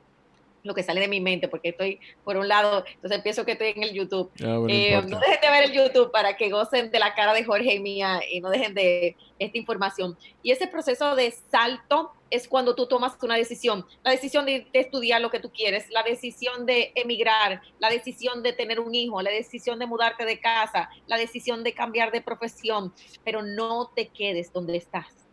[0.64, 3.70] lo que sale de mi mente, porque estoy, por un lado, entonces pienso que estoy
[3.70, 4.30] en el YouTube.
[4.42, 7.44] Ah, eh, no dejen de ver el YouTube para que gocen de la cara de
[7.44, 10.18] Jorge y mía y no dejen de esta información.
[10.44, 14.80] Y ese proceso de salto es cuando tú tomas una decisión, la decisión de, de,
[14.80, 19.22] estudiar lo que tú quieres, la decisión de emigrar, la decisión de tener un hijo,
[19.22, 24.10] la decisión de mudarte de casa, la decisión de cambiar de profesión, pero no te
[24.10, 25.29] quedes donde estás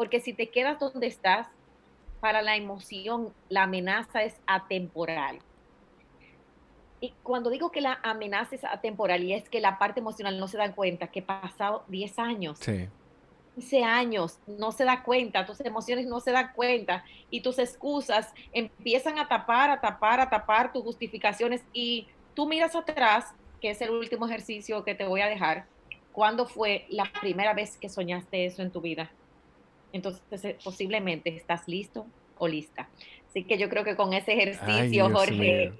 [0.00, 1.46] porque si te quedas donde estás,
[2.22, 5.40] para la emoción, la amenaza es atemporal.
[7.02, 10.48] Y cuando digo que la amenaza es atemporal, y es que la parte emocional no
[10.48, 12.88] se da cuenta que pasado 10 años, sí.
[13.56, 18.32] 15 años, no se da cuenta, tus emociones no se dan cuenta y tus excusas
[18.54, 23.82] empiezan a tapar, a tapar, a tapar tus justificaciones y tú miras atrás, que es
[23.82, 25.66] el último ejercicio que te voy a dejar,
[26.10, 29.10] ¿cuándo fue la primera vez que soñaste eso en tu vida?
[29.92, 32.06] Entonces eh, posiblemente estás listo
[32.38, 32.88] o lista.
[33.28, 35.72] Así que yo creo que con ese ejercicio, Jorge,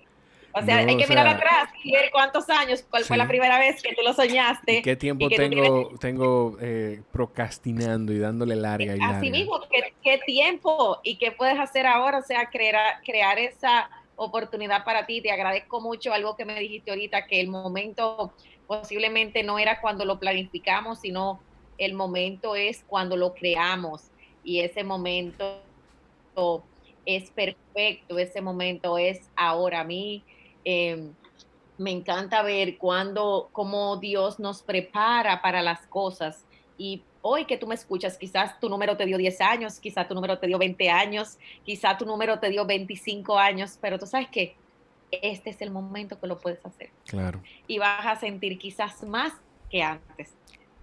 [0.52, 3.82] o sea, hay que mirar atrás y ver cuántos años, cuál fue la primera vez
[3.82, 4.82] que tú lo soñaste.
[4.82, 9.60] ¿Qué tiempo tengo, tengo eh, procrastinando y dándole larga y Así mismo,
[10.02, 12.18] ¿qué, tiempo y qué puedes hacer ahora?
[12.18, 15.20] O sea, crear, crear esa oportunidad para ti.
[15.20, 18.32] Te agradezco mucho algo que me dijiste ahorita, que el momento
[18.66, 21.40] posiblemente no era cuando lo planificamos, sino
[21.80, 24.02] el momento es cuando lo creamos
[24.44, 25.62] y ese momento
[27.06, 29.80] es perfecto, ese momento es ahora.
[29.80, 30.22] A mí
[30.64, 31.12] em,
[31.78, 36.44] me encanta ver cuando, cómo Dios nos prepara para las cosas
[36.76, 40.14] y hoy que tú me escuchas, quizás tu número te dio 10 años, quizás tu
[40.14, 44.28] número te dio 20 años, quizás tu número te dio 25 años, pero tú sabes
[44.28, 44.54] que
[45.10, 46.90] este es el momento que lo puedes hacer.
[47.06, 47.42] Claro.
[47.66, 49.32] Y vas a sentir quizás más
[49.70, 50.34] que antes,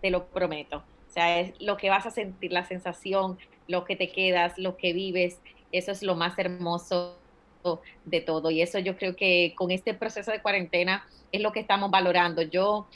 [0.02, 0.78] te lo prometo.
[0.78, 3.38] O sea, es lo que vas a sentir, la sensación,
[3.68, 5.40] lo que te quedas, lo que vives,
[5.72, 7.18] eso es lo más hermoso
[8.06, 8.52] de todo.
[8.52, 12.42] Y eso yo creo que con este proceso de cuarentena es lo que estamos valorando.
[12.42, 12.88] Yo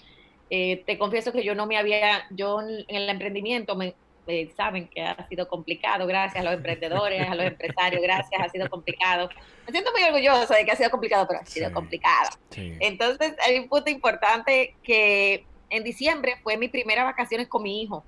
[0.49, 3.95] eh, te confieso que yo no me había, yo en el emprendimiento me,
[4.28, 8.49] eh, saben que ha sido complicado, gracias a los emprendedores, a los empresarios, gracias, ha
[8.49, 9.30] sido complicado.
[9.66, 12.30] Me siento muy orgulloso de que ha sido complicado, pero ha sido complicado.
[12.56, 18.03] Entonces, hay un punto importante que en diciembre fue mi primera vacaciones con mi hijo.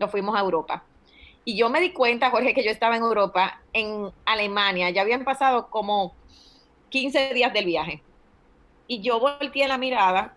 [0.00, 0.82] Nos fuimos a Europa.
[1.44, 4.90] Y yo me di cuenta, Jorge, que yo estaba en Europa, en Alemania.
[4.90, 6.14] Ya habían pasado como
[6.90, 8.02] 15 días del viaje.
[8.86, 10.34] Y yo volteé la mirada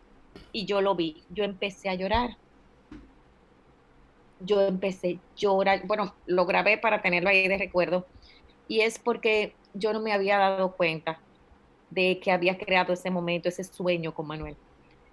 [0.52, 1.24] y yo lo vi.
[1.30, 2.38] Yo empecé a llorar
[4.46, 8.06] yo empecé a llorar, bueno, lo grabé para tenerlo ahí de recuerdo,
[8.68, 11.20] y es porque yo no me había dado cuenta
[11.90, 14.56] de que había creado ese momento, ese sueño con Manuel.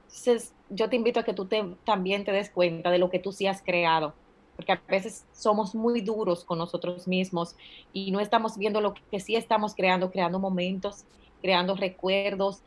[0.09, 1.49] Entonces, yo te invito a que tú
[1.85, 4.15] también te des cuenta de lo que tú sí has creado,
[4.57, 7.55] porque a veces somos muy duros con nosotros mismos
[7.93, 11.05] y no estamos viendo lo que sí estamos creando, creando momentos,
[11.41, 12.63] creando recuerdos,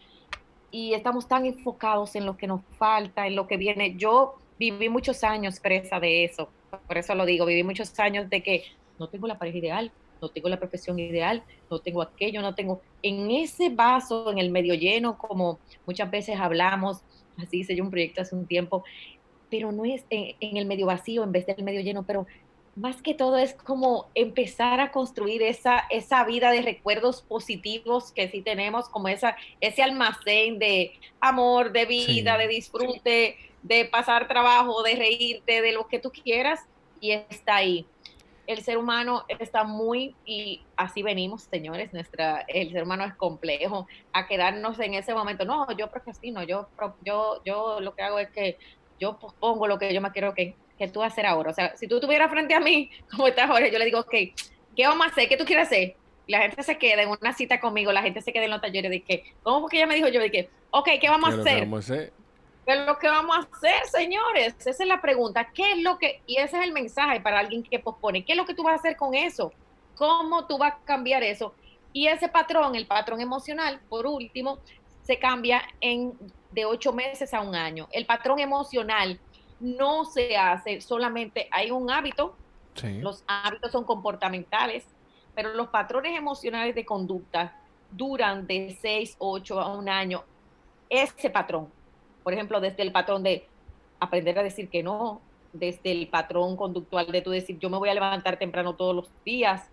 [0.71, 3.95] y estamos tan enfocados en lo que nos falta, en lo que viene.
[3.97, 6.47] Yo viví muchos años presa de eso,
[6.87, 8.63] por eso lo digo, viví muchos años de que
[8.97, 12.81] no tengo la pareja ideal, no tengo la profesión ideal, no tengo aquello, no tengo,
[13.01, 17.01] en ese vaso, en el medio lleno, como muchas veces hablamos,
[17.41, 18.83] así hice yo un proyecto hace un tiempo,
[19.49, 22.25] pero no es en, el medio vacío en vez del medio lleno, pero
[22.75, 28.29] más que todo es como empezar a construir esa, esa vida de recuerdos positivos que
[28.29, 34.83] sí tenemos, como esa, ese almacén de amor, de vida, de disfrute, de pasar trabajo,
[34.83, 36.61] de reírte, de lo que tú quieras,
[37.01, 37.85] y está ahí.
[38.51, 43.87] El ser humano está muy, y así venimos, señores, nuestra, el ser humano es complejo,
[44.11, 46.67] a quedarnos en ese momento, no, yo procrastino, yo,
[47.03, 48.57] yo, yo lo que hago es que
[48.99, 51.51] yo pospongo lo que yo me quiero que, que tú hacer ahora.
[51.51, 54.15] O sea, si tú estuvieras frente a mí, como estás ahora, yo le digo, ok,
[54.75, 55.29] ¿qué vamos a hacer?
[55.29, 55.95] ¿Qué tú quieres hacer?
[56.27, 58.89] la gente se queda en una cita conmigo, la gente se queda en los talleres
[58.89, 60.21] de que, ¿cómo porque ella me dijo yo?
[60.21, 61.59] De que, ok, ¿qué vamos a hacer?
[61.61, 62.13] Vamos a hacer?
[62.65, 64.55] ¿Qué es lo que vamos a hacer, señores?
[64.59, 65.49] Esa es la pregunta.
[65.51, 68.37] ¿Qué es lo que, y ese es el mensaje para alguien que pospone, ¿qué es
[68.37, 69.51] lo que tú vas a hacer con eso?
[69.95, 71.53] ¿Cómo tú vas a cambiar eso?
[71.93, 74.59] Y ese patrón, el patrón emocional, por último,
[75.03, 76.13] se cambia en
[76.51, 77.87] de ocho meses a un año.
[77.91, 79.19] El patrón emocional
[79.59, 82.35] no se hace solamente, hay un hábito,
[82.83, 84.85] los hábitos son comportamentales,
[85.35, 87.55] pero los patrones emocionales de conducta
[87.91, 90.23] duran de seis, ocho a un año.
[90.89, 91.71] Ese patrón,
[92.23, 93.45] por ejemplo, desde el patrón de
[93.99, 95.21] aprender a decir que no,
[95.53, 99.09] desde el patrón conductual de tú decir, yo me voy a levantar temprano todos los
[99.25, 99.69] días.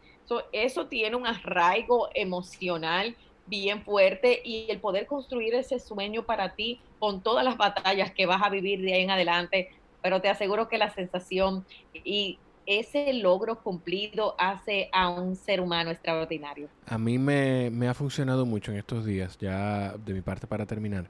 [0.53, 6.81] eso tiene un arraigo emocional bien fuerte y el poder construir ese sueño para ti
[6.99, 9.71] con todas las batallas que vas a vivir de ahí en adelante,
[10.03, 15.91] pero te aseguro que la sensación y ese logro cumplido hace a un ser humano
[15.91, 16.69] extraordinario.
[16.87, 20.67] A mí me, me ha funcionado mucho en estos días, ya de mi parte para
[20.67, 21.09] terminar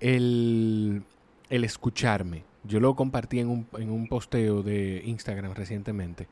[0.00, 1.02] el,
[1.48, 2.44] escucharme.
[2.64, 6.26] Yo lo compartí en un, en un posteo de Instagram recientemente.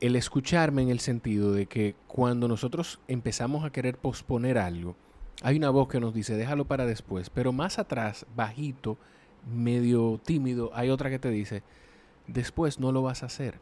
[0.00, 4.96] El escucharme en el sentido de que cuando nosotros empezamos a querer posponer algo,
[5.42, 8.96] hay una voz que nos dice déjalo para después, pero más atrás, bajito,
[9.52, 11.62] medio tímido, hay otra que te dice
[12.28, 13.58] después no lo vas a hacer.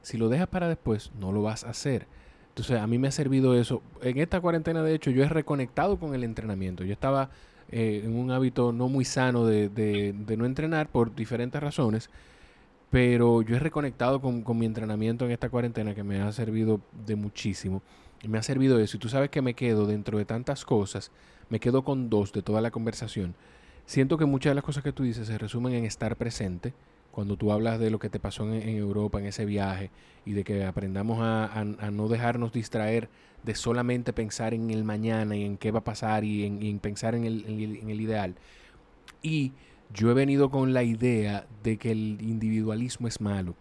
[0.00, 2.06] Si lo dejas para después, no lo vas a hacer.
[2.48, 3.82] Entonces a mí me ha servido eso.
[4.00, 6.84] En esta cuarentena, de hecho, yo he reconectado con el entrenamiento.
[6.84, 7.30] Yo estaba
[7.70, 12.10] eh, en un hábito no muy sano de, de, no entrenar por diferentes razones,
[12.90, 16.80] pero yo he reconectado con, con, mi entrenamiento en esta cuarentena que me ha servido
[17.06, 17.82] de muchísimo.
[18.26, 18.96] Me ha servido eso.
[18.96, 21.10] Y tú sabes que me quedo dentro de tantas cosas,
[21.50, 23.34] me quedo con dos de toda la conversación.
[23.86, 26.74] Siento que muchas de las cosas que tú dices se resumen en estar presente.
[27.16, 29.90] Cuando tú hablas de lo que te pasó en, Europa, en ese viaje,
[30.26, 33.08] y de que aprendamos a, no dejarnos distraer
[33.42, 37.14] de solamente pensar en el mañana y en qué va a pasar y en, pensar
[37.14, 38.34] en el, en el ideal.
[39.22, 39.52] Y
[39.94, 43.54] yo he venido con la idea de que el individualismo es malo.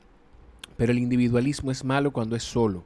[0.75, 2.79] Pero el individualismo es malo cuando es solo.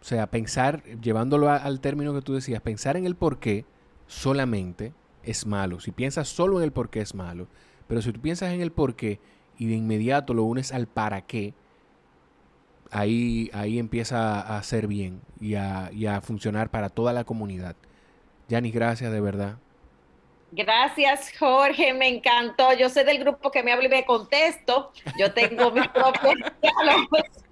[0.00, 3.64] O sea, pensar, llevándolo al término que tú decías, pensar en el por qué
[4.06, 4.92] solamente
[5.24, 5.80] es malo.
[5.80, 7.48] Si piensas solo en el por qué es malo.
[7.88, 9.18] Pero si tú piensas en el por qué
[9.58, 11.54] y de inmediato lo unes al para qué,
[12.90, 17.76] ahí, ahí empieza a hacer bien y a, y a funcionar para toda la comunidad.
[18.48, 19.58] Yanis, gracias de verdad.
[20.52, 22.72] Gracias, Jorge, me encantó.
[22.72, 24.92] Yo soy del grupo que me habla y me contesto.
[25.18, 27.45] Yo tengo mis propios diálogos.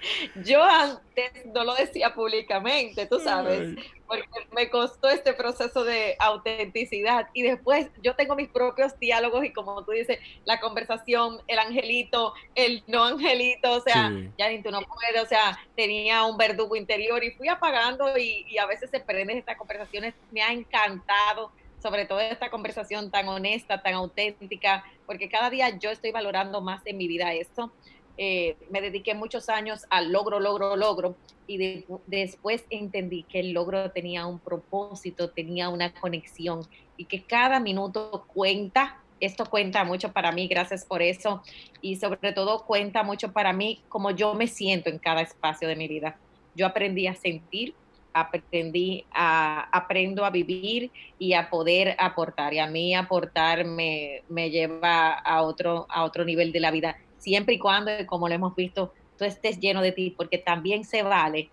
[0.44, 3.76] Yo antes no lo decía públicamente, tú sabes,
[4.06, 7.28] porque me costó este proceso de autenticidad.
[7.32, 12.34] Y después yo tengo mis propios diálogos y como tú dices, la conversación, el angelito,
[12.54, 16.76] el no angelito, o sea, ya ni tú no puedes, o sea, tenía un verdugo
[16.76, 21.52] interior y fui apagando y, y a veces se prenden estas conversaciones, me ha encantado
[21.80, 26.82] sobre todo esta conversación tan honesta, tan auténtica, porque cada día yo estoy valorando más
[26.84, 27.72] en mi vida esto.
[28.16, 33.90] Eh, me dediqué muchos años al logro, logro, logro, y después entendí que el logro
[33.90, 38.96] tenía un propósito, tenía una conexión, y que cada minuto cuenta.
[39.20, 41.42] Esto cuenta mucho para mí, gracias por eso,
[41.82, 45.76] y sobre todo cuenta mucho para mí como yo me siento en cada espacio de
[45.76, 46.16] mi vida.
[46.54, 47.74] Yo aprendí a sentir
[48.12, 52.54] aprendí a, aprendo a vivir y a poder aportar.
[52.54, 56.96] Y a mí aportar me, me lleva a otro, a otro nivel de la vida,
[57.20, 61.02] siempre y cuando, como lo hemos visto, tú estés lleno de ti, porque también se
[61.02, 61.50] vale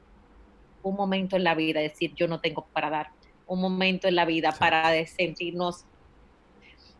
[0.81, 3.11] un momento en la vida, decir, yo no tengo para dar,
[3.45, 5.85] un momento en la vida para sentirnos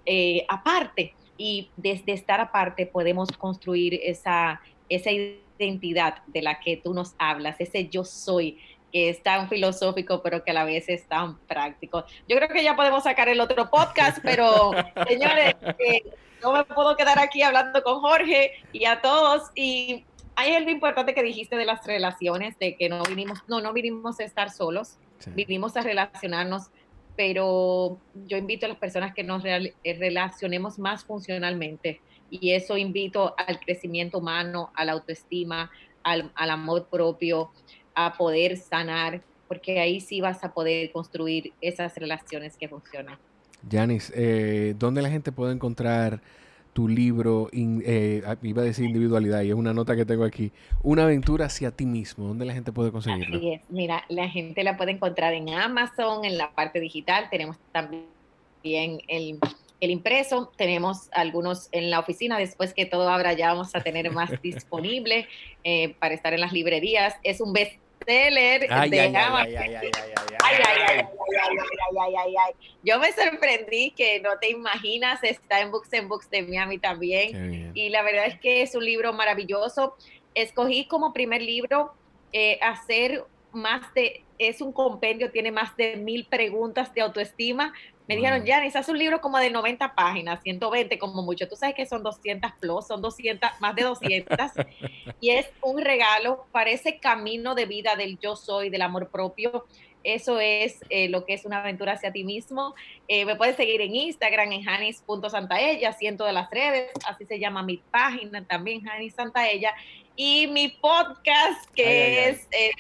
[0.06, 1.14] eh, aparte.
[1.38, 7.58] Y desde estar aparte podemos construir esa, esa identidad de la que tú nos hablas,
[7.60, 8.58] ese yo soy,
[8.92, 12.06] que es tan filosófico, pero que a la vez es tan práctico.
[12.28, 14.72] Yo creo que ya podemos sacar el otro podcast, pero
[15.08, 16.04] señores, eh,
[16.42, 19.52] no me puedo quedar aquí hablando con Jorge y a todos.
[19.56, 23.74] Y hay algo importante que dijiste de las relaciones, de que no vinimos, no, no
[23.74, 24.98] vinimos a estar solos,
[25.34, 26.68] vinimos a relacionarnos,
[27.16, 32.02] pero yo invito a las personas que nos eh, relacionemos más funcionalmente.
[32.30, 35.72] Y eso invito al crecimiento humano, a la autoestima,
[36.04, 37.52] al, al amor propio,
[37.98, 43.18] a poder sanar, porque ahí sí vas a poder construir esas relaciones que funcionan.
[43.68, 46.22] Yanis, eh, ¿dónde la gente puede encontrar
[46.74, 47.50] tu libro?
[47.52, 50.52] Eh, ah, iba a decir individualidad y es una nota que tengo aquí.
[50.84, 52.28] Una aventura hacia ti mismo.
[52.28, 53.38] ¿Dónde la gente puede conseguirlo?
[53.38, 53.62] Así es.
[53.70, 57.30] Mira, la gente la puede encontrar en Amazon, en la parte digital.
[57.32, 58.06] Tenemos también
[58.64, 59.40] el,
[59.82, 60.52] el impreso.
[60.56, 62.38] Tenemos algunos en la oficina.
[62.38, 65.28] Después que todo abra ya vamos a tener más disponible
[65.64, 67.16] eh, para estar en las librerías.
[67.24, 67.74] Es un best
[68.08, 69.14] seller de
[72.84, 77.72] Yo me sorprendí que no te imaginas, está en Books and Books de Miami también.
[77.76, 79.96] Y la verdad es que es un libro maravilloso.
[80.34, 81.94] Escogí como primer libro
[82.32, 87.74] eh, hacer más de, es un compendio, tiene más de mil preguntas de autoestima
[88.08, 91.48] me dijeron, Janis, haz un libro como de 90 páginas, 120 como mucho.
[91.48, 94.38] Tú sabes que son 200 plus, son 200, más de 200.
[95.20, 99.66] y es un regalo para ese camino de vida del yo soy, del amor propio.
[100.08, 102.74] Eso es eh, lo que es una aventura hacia ti mismo.
[103.10, 107.62] Eh, me puedes seguir en Instagram, en janis.santaella, ciento de las redes, así se llama
[107.62, 109.74] mi página también, Janis Santaella
[110.16, 112.72] y mi podcast, que es eh,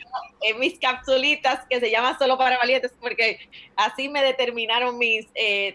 [0.57, 3.39] mis capsulitas, que se llama Solo para Valientes, porque
[3.75, 5.27] así me determinaron mis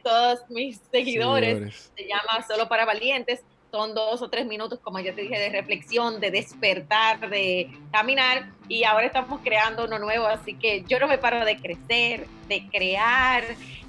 [0.02, 1.92] todos mis seguidores.
[1.94, 3.44] Se llama Solo para Valientes.
[3.72, 8.50] Son dos o tres minutos, como ya te dije, de reflexión, de despertar, de caminar.
[8.68, 12.68] Y ahora estamos creando uno nuevo, así que yo no me paro de crecer, de
[12.70, 13.42] crear,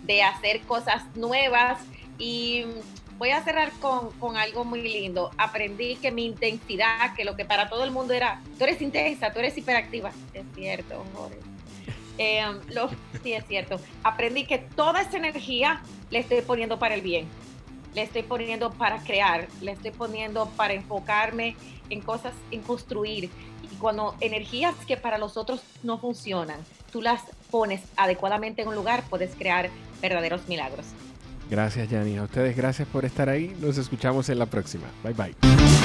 [0.03, 1.81] de hacer cosas nuevas.
[2.17, 2.63] Y
[3.17, 5.31] voy a cerrar con, algo muy lindo.
[5.37, 9.33] Aprendí que mi intensidad, que lo que para todo el mundo era, tú eres intensa,
[9.33, 10.11] tú eres hiperactiva.
[10.33, 11.39] Es cierto, Jorge.
[12.17, 12.87] Eh, lo,
[13.21, 13.81] sí, es cierto.
[14.03, 17.27] Aprendí que toda esa energía le estoy poniendo para el bien.
[17.95, 21.55] Le estoy poniendo para crear, le estoy poniendo para enfocarme
[21.89, 23.29] en cosas, en construir.
[23.71, 26.59] Y cuando energías que para los otros no funcionan,
[26.91, 27.21] tú las
[27.51, 29.69] pones adecuadamente en un lugar, puedes crear
[30.01, 30.87] verdaderos milagros.
[31.49, 32.17] Gracias, Yanni.
[32.17, 33.55] A ustedes gracias por estar ahí.
[33.59, 34.87] Nos escuchamos en la próxima.
[35.03, 35.82] Bye bye.